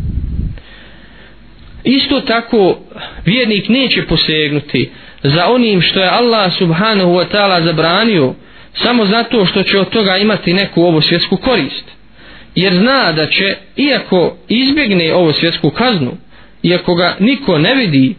isto 1.85 2.21
tako 2.21 2.77
vjernik 3.25 3.69
neće 3.69 4.05
posegnuti 4.05 4.89
za 5.23 5.47
onim 5.47 5.81
što 5.81 5.99
je 5.99 6.09
Allah 6.09 6.53
subhanahu 6.57 7.11
wa 7.11 7.25
ta'ala 7.33 7.63
zabranio 7.63 8.33
samo 8.73 9.05
zato 9.05 9.45
što 9.45 9.63
će 9.63 9.79
od 9.79 9.89
toga 9.89 10.17
imati 10.17 10.53
neku 10.53 10.83
ovo 10.83 11.01
svjetsku 11.01 11.37
korist. 11.37 11.85
Jer 12.55 12.73
zna 12.73 13.11
da 13.11 13.27
će 13.27 13.55
iako 13.75 14.37
izbjegne 14.47 15.13
ovo 15.13 15.33
svjetsku 15.33 15.69
kaznu 15.69 16.11
iako 16.63 16.95
ga 16.95 17.15
niko 17.19 17.57
ne 17.57 17.75
vidi 17.75 18.15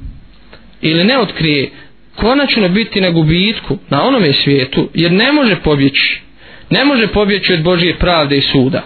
ili 0.80 1.04
ne 1.04 1.18
otkrije 1.18 1.70
konačno 2.16 2.68
biti 2.68 3.00
na 3.00 3.10
gubitku 3.10 3.78
na 3.88 4.06
onome 4.06 4.32
svijetu 4.32 4.88
jer 4.94 5.12
ne 5.12 5.32
može 5.32 5.56
pobjeći 5.56 6.20
ne 6.70 6.84
može 6.84 7.06
pobjeći 7.06 7.52
od 7.52 7.62
Božije 7.62 7.98
pravde 7.98 8.38
i 8.38 8.42
suda. 8.42 8.82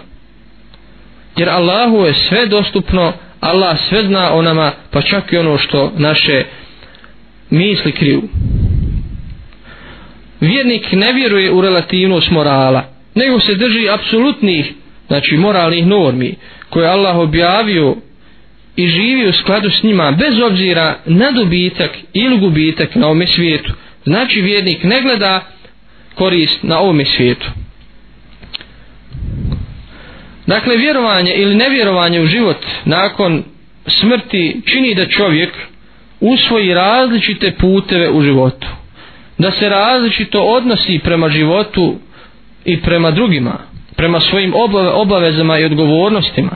Jer 1.37 1.49
Allahu 1.49 1.97
je 1.97 2.13
sve 2.13 2.45
dostupno 2.45 3.13
Allah 3.41 3.77
sve 3.89 4.03
zna 4.03 4.33
o 4.33 4.41
nama 4.41 4.71
pa 4.91 5.01
čak 5.01 5.33
i 5.33 5.37
ono 5.37 5.57
što 5.57 5.91
naše 5.97 6.43
misli 7.49 7.91
kriju. 7.91 8.21
Vjernik 10.39 10.91
ne 10.91 11.13
vjeruje 11.13 11.51
u 11.51 11.61
relativnost 11.61 12.31
morala 12.31 12.83
nego 13.15 13.39
se 13.39 13.55
drži 13.55 13.89
apsolutnih 13.89 14.73
znači 15.07 15.37
moralnih 15.37 15.87
normi 15.87 16.35
koje 16.69 16.87
Allah 16.87 17.17
objavio 17.17 17.95
i 18.75 18.87
živi 18.87 19.29
u 19.29 19.33
skladu 19.33 19.69
s 19.69 19.83
njima 19.83 20.11
bez 20.11 20.39
obzira 20.39 20.97
na 21.05 21.31
dobitak 21.31 21.91
ili 22.13 22.37
gubitak 22.37 22.95
na 22.95 23.05
ovome 23.05 23.27
svijetu. 23.27 23.73
Znači 24.03 24.41
vjernik 24.41 24.83
ne 24.83 25.01
gleda 25.01 25.45
korist 26.15 26.63
na 26.63 26.79
ovome 26.79 27.05
svijetu 27.05 27.51
dakle 30.51 30.77
vjerovanje 30.77 31.33
ili 31.33 31.55
nevjerovanje 31.55 32.21
u 32.21 32.25
život 32.25 32.57
nakon 32.85 33.43
smrti 33.87 34.61
čini 34.65 34.95
da 34.95 35.05
čovjek 35.05 35.53
usvoji 36.19 36.73
različite 36.73 37.51
puteve 37.51 38.09
u 38.09 38.21
životu 38.21 38.67
da 39.37 39.51
se 39.51 39.69
različito 39.69 40.41
odnosi 40.41 40.99
prema 41.03 41.29
životu 41.29 41.95
i 42.65 42.81
prema 42.81 43.11
drugima 43.11 43.71
prema 43.95 44.19
svojim 44.19 44.53
obavezama 44.93 45.59
i 45.59 45.65
odgovornostima. 45.65 46.55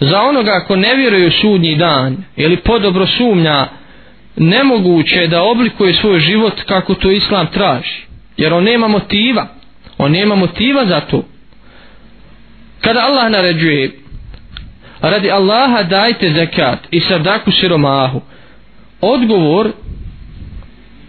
Za 0.00 0.20
onoga 0.20 0.64
ko 0.66 0.76
ne 0.76 0.94
vjeruje 0.94 1.26
u 1.26 1.30
sudnji 1.30 1.76
dan 1.76 2.16
ili 2.36 2.56
podobro 2.56 3.06
sumnja 3.06 3.66
nemoguće 4.36 5.16
je 5.16 5.28
da 5.28 5.42
oblikuje 5.42 5.94
svoj 5.94 6.20
život 6.20 6.62
kako 6.62 6.94
to 6.94 7.10
islam 7.10 7.46
traži 7.46 8.02
jer 8.36 8.52
on 8.52 8.64
nema 8.64 8.88
motiva. 8.88 9.46
On 9.98 10.12
nema 10.12 10.34
motiva 10.34 10.86
za 10.86 11.00
to 11.00 11.22
kada 12.84 13.00
Allah 13.00 13.30
naređuje 13.30 13.90
radi 15.00 15.30
Allaha 15.30 15.82
dajte 15.82 16.32
zekat 16.32 16.78
i 16.90 17.00
sadaku 17.00 17.50
siromahu 17.50 18.20
odgovor 19.00 19.72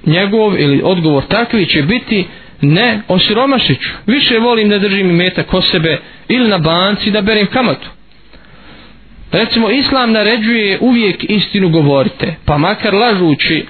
njegov 0.05 0.59
ili 0.59 0.81
odgovor 0.83 1.23
takvi 1.23 1.65
će 1.65 1.81
biti 1.81 2.25
ne 2.61 3.01
osiromašiću 3.07 3.89
više 4.05 4.39
volim 4.39 4.69
da 4.69 4.79
držim 4.79 5.09
imetak 5.09 5.45
ko 5.45 5.61
sebe 5.61 5.99
ili 6.27 6.49
na 6.49 6.57
banci 6.57 7.11
da 7.11 7.21
berem 7.21 7.47
kamatu. 7.47 7.89
Recimo 9.31 9.69
islam 9.69 10.11
naređuje 10.11 10.77
uvijek 10.81 11.25
istinu 11.29 11.69
govorite 11.69 12.35
pa 12.45 12.57
makar 12.57 12.93
lažući 12.93 13.65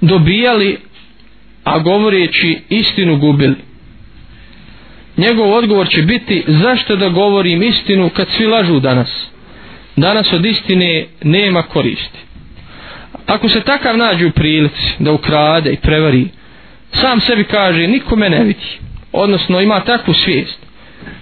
dobijali 0.00 0.78
a 1.64 1.78
govoreći 1.78 2.58
istinu 2.68 3.16
gubili 3.16 3.69
njegov 5.16 5.52
odgovor 5.52 5.88
će 5.88 6.02
biti 6.02 6.44
zašto 6.46 6.96
da 6.96 7.08
govorim 7.08 7.62
istinu 7.62 8.10
kad 8.10 8.28
svi 8.28 8.46
lažu 8.46 8.80
danas? 8.80 9.30
Danas 9.96 10.32
od 10.32 10.46
istine 10.46 11.06
nema 11.22 11.62
koristi. 11.62 12.18
Ako 13.26 13.48
se 13.48 13.60
takav 13.60 13.96
nađe 13.96 14.26
u 14.26 14.30
prilici 14.30 14.92
da 14.98 15.12
ukrade 15.12 15.72
i 15.72 15.76
prevari 15.76 16.28
sam 16.92 17.20
sebi 17.20 17.44
kaže 17.44 17.86
niko 17.86 18.16
me 18.16 18.30
ne 18.30 18.44
vidi. 18.44 18.78
Odnosno 19.12 19.60
ima 19.60 19.80
takvu 19.80 20.14
svijest. 20.14 20.58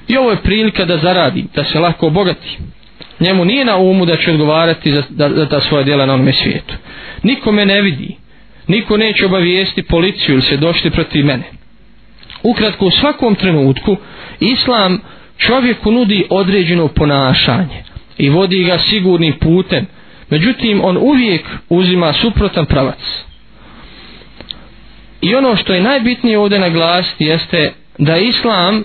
I 0.09 0.17
ovo 0.17 0.31
je 0.31 0.43
prilika 0.43 0.85
da 0.85 0.99
zaradi 0.99 1.45
da 1.55 1.65
se 1.65 1.79
lako 1.79 2.07
obogati. 2.07 2.59
Njemu 3.21 3.45
nije 3.45 3.65
na 3.65 3.77
umu 3.77 4.07
da 4.07 4.17
će 4.17 4.31
odgovarati 4.31 4.93
za, 4.93 5.03
za, 5.11 5.31
za 5.35 5.49
ta 5.49 5.61
svoja 5.61 5.85
djela 5.85 6.07
na 6.07 6.15
onome 6.15 6.33
svijetu. 6.33 6.75
Niko 7.23 7.53
me 7.53 7.67
ne 7.67 7.83
vidi. 7.83 8.17
Niko 8.67 8.97
neće 8.97 9.27
obavijesti 9.27 9.83
policiju 9.83 10.33
ili 10.33 10.43
se 10.43 10.57
došli 10.57 10.91
protiv 10.91 11.25
mene 11.25 11.45
ukratko 12.43 12.87
u 12.87 12.91
svakom 12.91 13.35
trenutku 13.35 13.97
islam 14.41 15.01
čovjeku 15.39 15.91
nudi 15.93 16.27
određeno 16.31 16.89
ponašanje 16.89 17.83
i 18.19 18.29
vodi 18.29 18.65
ga 18.65 18.79
sigurnim 18.79 19.35
putem. 19.41 19.87
Međutim 20.31 20.85
on 20.85 20.97
uvijek 20.97 21.43
uzima 21.69 22.13
suprotan 22.13 22.67
pravac. 22.67 23.25
I 25.21 25.35
ono 25.35 25.57
što 25.57 25.75
je 25.75 25.81
najbitnije 25.81 26.39
ovdje 26.39 26.59
naglasiti 26.59 27.25
jeste 27.25 27.73
da 27.99 28.17
islam 28.17 28.85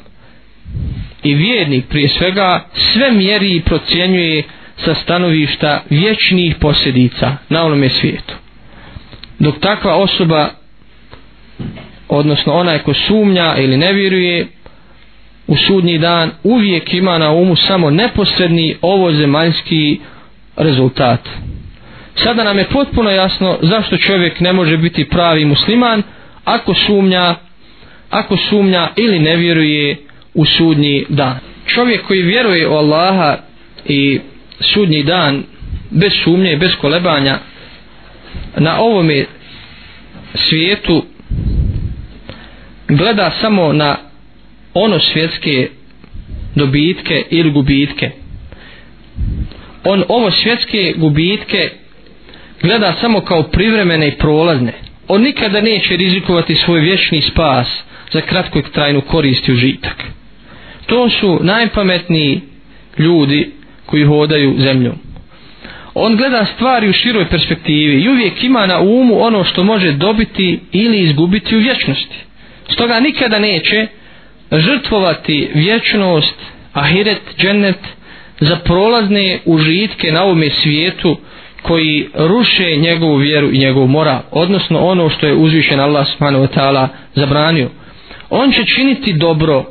i 1.24 1.34
vjernik 1.36 1.86
prije 1.90 2.10
svega 2.10 2.66
sve 2.74 3.12
mjeri 3.12 3.56
i 3.56 3.62
procjenjuje 3.62 4.44
sa 4.78 4.96
stanovišta 4.96 5.84
vječnih 5.90 6.56
posljedica 6.56 7.36
na 7.50 7.64
onome 7.66 7.90
svijetu. 7.90 8.34
Dok 9.40 9.60
takva 9.60 9.96
osoba 9.96 10.50
odnosno 12.10 12.54
onaj 12.54 12.80
ko 12.80 12.94
sumnja 12.94 13.56
ili 13.58 13.78
ne 13.78 13.94
vjeruje 13.94 14.48
u 15.48 15.56
sudnji 15.58 15.98
dan 15.98 16.32
uvijek 16.44 16.94
ima 16.94 17.18
na 17.18 17.32
umu 17.32 17.56
samo 17.56 17.90
neposredni 17.90 18.76
ovozemaljski 18.82 20.00
rezultat. 20.56 21.20
Sada 22.16 22.44
nam 22.44 22.58
je 22.58 22.66
potpuno 22.66 23.10
jasno 23.10 23.58
zašto 23.62 23.98
čovjek 23.98 24.40
ne 24.40 24.54
može 24.54 24.78
biti 24.78 25.10
pravi 25.10 25.46
musliman 25.46 26.04
ako 26.46 26.74
sumnja 26.74 27.36
ako 28.10 28.38
sumnja 28.38 28.90
ili 28.96 29.20
ne 29.20 29.36
vjeruje 29.36 29.98
u 30.34 30.46
sudnji 30.46 31.06
dan. 31.10 31.40
Čovjek 31.66 32.06
koji 32.08 32.22
vjeruje 32.22 32.68
u 32.68 32.74
Allaha 32.74 33.38
i 33.86 34.20
sudnji 34.60 35.04
dan 35.04 35.44
bez 35.90 36.12
sumnje 36.24 36.54
i 36.54 36.58
bez 36.58 36.72
kolebanja 36.82 37.40
na 38.58 38.80
ovome 38.80 39.26
svijetu 40.36 41.04
gleda 42.98 43.32
samo 43.42 43.74
na 43.74 43.98
ono 44.74 45.00
svjetske 45.00 45.70
dobitke 46.56 47.24
ili 47.30 47.52
gubitke. 47.52 48.12
On 49.84 50.04
ovo 50.08 50.32
svjetske 50.32 50.94
gubitke 50.98 51.70
gleda 52.62 52.94
samo 53.02 53.22
kao 53.22 53.44
privremene 53.44 54.08
i 54.08 54.18
prolazne. 54.18 54.74
On 55.08 55.22
nikada 55.22 55.62
neće 55.62 55.98
rizikovati 55.98 56.56
svoj 56.56 56.80
vječni 56.80 57.22
spas 57.22 57.68
za 58.12 58.22
kratko 58.22 58.62
trajnu 58.62 59.02
korist 59.02 59.48
i 59.48 59.52
užitak. 59.52 60.04
To 60.86 61.10
su 61.10 61.40
najpametniji 61.44 62.42
ljudi 62.98 63.52
koji 63.86 64.04
hodaju 64.04 64.56
zemljom. 64.58 64.96
On 65.94 66.16
gleda 66.16 66.46
stvari 66.46 66.90
u 66.90 66.94
široj 66.94 67.30
perspektivi 67.30 68.02
i 68.02 68.10
uvijek 68.10 68.44
ima 68.44 68.66
na 68.66 68.80
umu 68.80 69.22
ono 69.24 69.44
što 69.44 69.64
može 69.64 69.92
dobiti 69.92 70.60
ili 70.72 71.00
izgubiti 71.00 71.56
u 71.56 71.60
vječnosti 71.60 72.16
stoga 72.70 73.00
nikada 73.00 73.40
neće 73.40 73.88
žrtvovati 74.52 75.50
vječnost 75.54 76.36
ahiret, 76.74 77.22
džennet 77.38 77.80
za 78.40 78.56
prolazne 78.56 79.40
užitke 79.46 80.12
na 80.12 80.24
ovome 80.24 80.50
svijetu 80.50 81.18
koji 81.62 82.08
ruše 82.14 82.76
njegovu 82.76 83.16
vjeru 83.16 83.52
i 83.52 83.58
njegov 83.58 83.88
moral 83.88 84.20
odnosno 84.32 84.80
ono 84.80 85.10
što 85.10 85.28
je 85.28 85.34
uzvišen 85.34 85.80
Allah 85.80 86.08
subhanahu 86.08 86.46
wa 86.46 86.60
ta'ala 86.60 86.88
zabranio. 87.16 87.70
On 88.30 88.52
će 88.52 88.66
činiti 88.66 89.14
dobro 89.14 89.66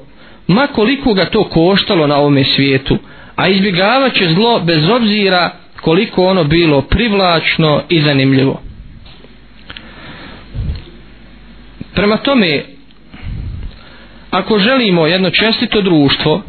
ma 0.47 0.67
koliko 0.67 1.15
ga 1.15 1.25
to 1.25 1.45
koštalo 1.45 2.07
na 2.07 2.17
ovome 2.17 2.45
svijetu 2.45 2.99
a 3.37 3.49
izbjegavat 3.49 4.15
će 4.15 4.29
zlo 4.35 4.61
bez 4.61 4.89
obzira 4.89 5.51
koliko 5.81 6.25
ono 6.25 6.45
bilo 6.45 6.83
privlačno 6.83 7.83
i 7.89 8.01
zanimljivo. 8.01 8.61
Prema 11.95 12.17
tome 12.17 12.63
ako 14.33 14.59
želimo 14.59 15.07
jedno 15.07 15.31
čestito 15.31 15.81
društvo 15.81 16.43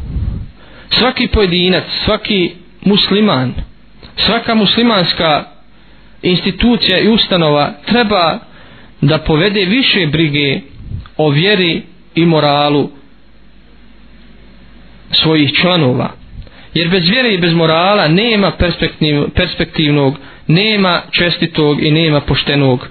svaki 0.90 1.26
pojedinac 1.26 1.84
svaki 2.04 2.50
musliman 2.84 3.54
svaka 4.16 4.54
muslimanska 4.54 5.44
institucija 6.22 6.98
i 6.98 7.08
ustanova 7.08 7.72
treba 7.86 8.38
da 9.00 9.18
povede 9.18 9.64
više 9.64 10.06
brige 10.06 10.60
o 11.16 11.30
vjeri 11.30 11.82
i 12.14 12.26
moralu 12.26 12.90
svojih 15.10 15.52
članova. 15.52 16.10
Jer 16.74 16.88
bez 16.88 17.08
vjere 17.08 17.34
i 17.34 17.38
bez 17.38 17.52
morala 17.52 18.08
nema 18.08 18.50
perspektiv, 18.50 19.22
perspektivnog 19.34 20.18
nema 20.46 21.02
čestitog 21.10 21.82
i 21.82 21.90
nema 21.90 22.20
poštenog 22.20 22.88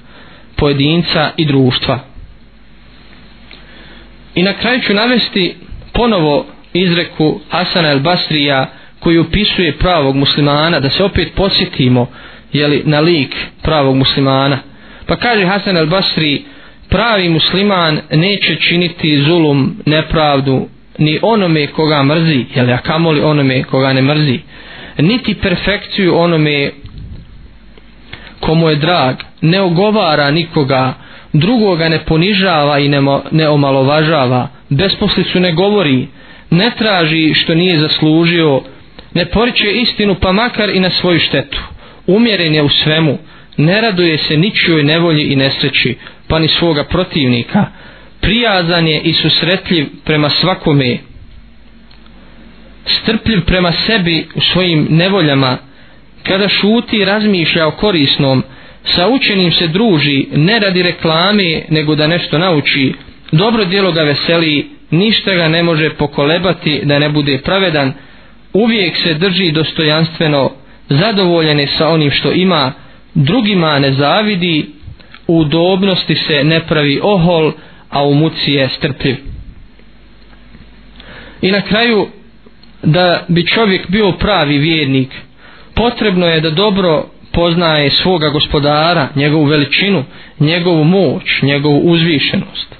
pojedinca 0.55 1.31
i 1.37 1.45
društva 1.45 2.12
i 4.35 4.43
na 4.43 4.53
kraju 4.53 4.81
ću 4.81 4.93
navesti 4.93 5.55
ponovo 5.93 6.45
izreku 6.73 7.39
Hasana 7.49 7.89
el 7.89 7.99
Basrija 7.99 8.69
koji 8.99 9.19
upisuje 9.19 9.77
pravog 9.77 10.15
muslimana 10.15 10.79
da 10.79 10.89
se 10.89 11.03
opet 11.03 11.33
posjetimo 11.35 12.07
jeli, 12.53 12.81
na 12.85 12.99
lik 12.99 13.35
pravog 13.61 13.95
muslimana. 13.95 14.59
Pa 15.05 15.15
kaže 15.15 15.45
Hasan 15.45 15.77
el 15.77 15.85
Basri 15.85 16.43
pravi 16.89 17.29
musliman 17.29 17.99
neće 18.11 18.55
činiti 18.55 19.23
zulum 19.23 19.75
nepravdu 19.85 20.67
ni 20.97 21.19
onome 21.21 21.67
koga 21.67 22.03
mrzi, 22.03 22.45
jeli, 22.55 22.73
a 22.73 22.77
kamoli 22.77 23.21
onome 23.21 23.63
koga 23.63 23.93
ne 23.93 24.01
mrzi, 24.01 24.39
niti 24.97 25.33
perfekciju 25.35 26.17
onome 26.17 26.71
komu 28.39 28.69
je 28.69 28.75
drag, 28.75 29.15
ne 29.41 29.61
ogovara 29.61 30.31
nikoga, 30.31 30.93
drugoga 31.33 31.89
ne 31.89 31.99
ponižava 32.05 32.79
i 32.79 32.89
ne, 32.89 33.01
ne 33.31 33.49
omalovažava, 33.49 34.47
besposlicu 34.69 35.39
ne 35.39 35.51
govori, 35.51 36.07
ne 36.49 36.71
traži 36.77 37.33
što 37.33 37.55
nije 37.55 37.79
zaslužio, 37.79 38.61
ne 39.13 39.25
poriče 39.25 39.71
istinu 39.71 40.15
pa 40.15 40.31
makar 40.31 40.69
i 40.69 40.79
na 40.79 40.89
svoju 40.89 41.19
štetu, 41.19 41.63
umjeren 42.07 42.53
je 42.53 42.63
u 42.63 42.69
svemu, 42.69 43.17
ne 43.57 43.81
raduje 43.81 44.17
se 44.17 44.37
ničoj 44.37 44.83
nevolji 44.83 45.23
i 45.23 45.35
nesreći, 45.35 45.95
pa 46.27 46.39
ni 46.39 46.47
svoga 46.47 46.83
protivnika, 46.83 47.65
prijazan 48.21 48.87
je 48.87 49.01
i 49.01 49.13
susretljiv 49.13 49.87
prema 50.05 50.29
svakome 50.29 50.97
strpljiv 52.85 53.45
prema 53.45 53.71
sebi 53.87 54.27
u 54.35 54.41
svojim 54.41 54.87
nevoljama. 54.89 55.57
Kada 56.23 56.49
šuti 56.49 56.97
i 56.97 57.05
razmišlja 57.05 57.67
o 57.67 57.71
korisnom 57.71 58.43
sa 58.85 59.07
učenim 59.07 59.51
se 59.51 59.67
druži 59.67 60.27
ne 60.31 60.59
radi 60.59 60.83
reklame 60.83 61.61
nego 61.69 61.95
da 61.95 62.07
nešto 62.07 62.37
nauči 62.37 62.93
dobro 63.31 63.65
djelo 63.65 63.91
ga 63.91 64.01
veseli 64.01 64.69
ništa 64.91 65.33
ga 65.33 65.47
ne 65.47 65.63
može 65.63 65.89
pokolebati 65.89 66.81
da 66.83 66.99
ne 66.99 67.09
bude 67.09 67.37
pravedan 67.43 67.93
uvijek 68.53 68.97
se 68.97 69.13
drži 69.13 69.51
dostojanstveno 69.51 70.51
zadovoljen 70.89 71.59
je 71.59 71.67
sa 71.67 71.87
onim 71.87 72.11
što 72.11 72.31
ima 72.31 72.71
drugima 73.13 73.79
ne 73.79 73.93
zavidi 73.93 74.65
u 75.27 75.37
udobnosti 75.37 76.15
se 76.15 76.43
ne 76.43 76.59
pravi 76.59 76.99
ohol 77.03 77.51
a 77.89 78.03
u 78.03 78.13
muci 78.13 78.51
je 78.51 78.69
strpljiv. 78.69 79.15
I 81.41 81.51
na 81.51 81.61
kraju, 81.61 82.07
da 82.83 83.25
bi 83.27 83.47
čovjek 83.47 83.89
bio 83.89 84.11
pravi 84.11 84.57
vjernik, 84.57 85.09
potrebno 85.75 86.27
je 86.27 86.41
da 86.41 86.49
dobro 86.49 87.05
poznaje 87.33 87.89
svoga 87.89 88.29
gospodara, 88.29 89.07
njegovu 89.15 89.45
veličinu, 89.45 90.03
njegovu 90.39 90.83
moć, 90.83 91.41
njegovu 91.41 91.79
uzvišenost. 91.79 92.75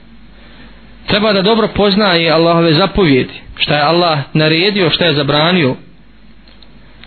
Treba 1.07 1.33
da 1.33 1.41
dobro 1.41 1.67
poznaje 1.67 2.31
Allahove 2.31 2.73
zapovjedi, 2.73 3.33
šta 3.57 3.75
je 3.75 3.81
Allah 3.81 4.19
naredio, 4.33 4.89
šta 4.89 5.05
je 5.05 5.13
zabranio. 5.13 5.75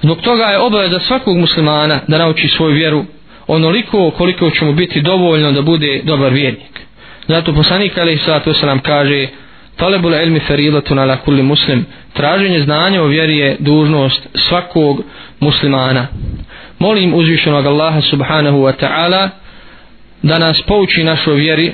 Zbog 0.03 0.21
toga 0.21 0.45
je 0.45 0.59
obaveza 0.59 1.01
svakog 1.01 1.37
muslimana 1.37 2.01
da 2.09 2.19
nauči 2.19 2.49
svoju 2.49 2.75
vjeru 2.75 3.05
onoliko 3.47 4.11
koliko 4.11 4.51
će 4.51 4.65
mu 4.65 4.73
biti 4.73 5.01
dovoljno 5.01 5.53
da 5.53 5.63
bude 5.63 6.01
dobar 6.05 6.33
vjernik. 6.33 6.81
Zato 7.29 7.55
poslanik 7.55 7.99
Ali 7.99 8.19
sallatu 8.19 8.51
Osram 8.51 8.79
kaže 8.79 9.27
Talebul 9.77 10.15
ilmi 10.15 10.41
feridatun 10.41 10.99
ala 10.99 11.17
kulli 11.17 11.43
muslim. 11.43 11.87
Traženje 12.13 12.61
znanja 12.61 13.03
o 13.03 13.07
vjeri 13.07 13.39
je 13.39 13.57
dužnost 13.59 14.29
svakog 14.35 15.03
muslimana. 15.41 16.07
Molim 16.79 17.15
uzvišenog 17.15 17.67
Allaha 17.67 18.01
subhanahu 18.01 18.59
wa 18.59 18.73
ta'ala 18.81 19.29
da 20.23 20.39
nas 20.39 20.63
pouči 20.63 21.05
našo 21.05 21.33
vjeri 21.33 21.73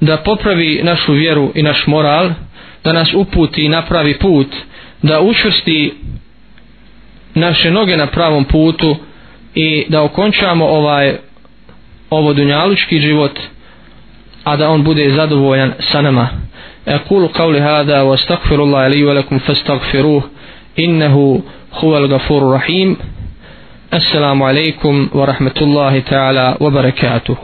da 0.00 0.16
popravi 0.16 0.80
našu 0.82 1.12
vjeru 1.12 1.52
i 1.54 1.62
naš 1.62 1.86
moral 1.86 2.30
da 2.84 2.92
nas 2.92 3.14
uputi 3.14 3.64
i 3.64 3.68
napravi 3.68 4.18
put 4.18 4.46
da 5.02 5.20
učvrsti 5.20 5.94
naše 7.34 7.70
noge 7.70 7.96
na 7.96 8.06
pravom 8.06 8.44
putu 8.44 8.96
i 9.54 9.84
da 9.88 10.02
okončamo 10.02 10.66
ovaj 10.66 11.16
ovo 12.10 12.32
dunjalučki 12.32 13.00
život 13.00 13.38
a 14.44 14.56
da 14.56 14.70
on 14.70 14.84
bude 14.84 15.10
zadovoljan 15.10 15.72
sa 15.92 16.02
nama. 16.02 16.28
أقول 16.88 17.28
قولي 17.28 17.60
هذا 17.60 18.00
وأستغفر 18.02 18.62
الله 18.62 18.88
لي 18.88 19.04
ولكم 19.04 19.38
فاستغفروه 19.38 20.22
إنه 20.78 21.42
هو 21.74 21.98
الغفور 21.98 22.42
الرحيم. 22.42 22.96
السلام 23.94 24.42
عليكم 24.42 25.08
ورحمة 25.12 25.54
الله 25.62 26.00
تعالى 26.00 26.56
وبركاته. 26.60 27.36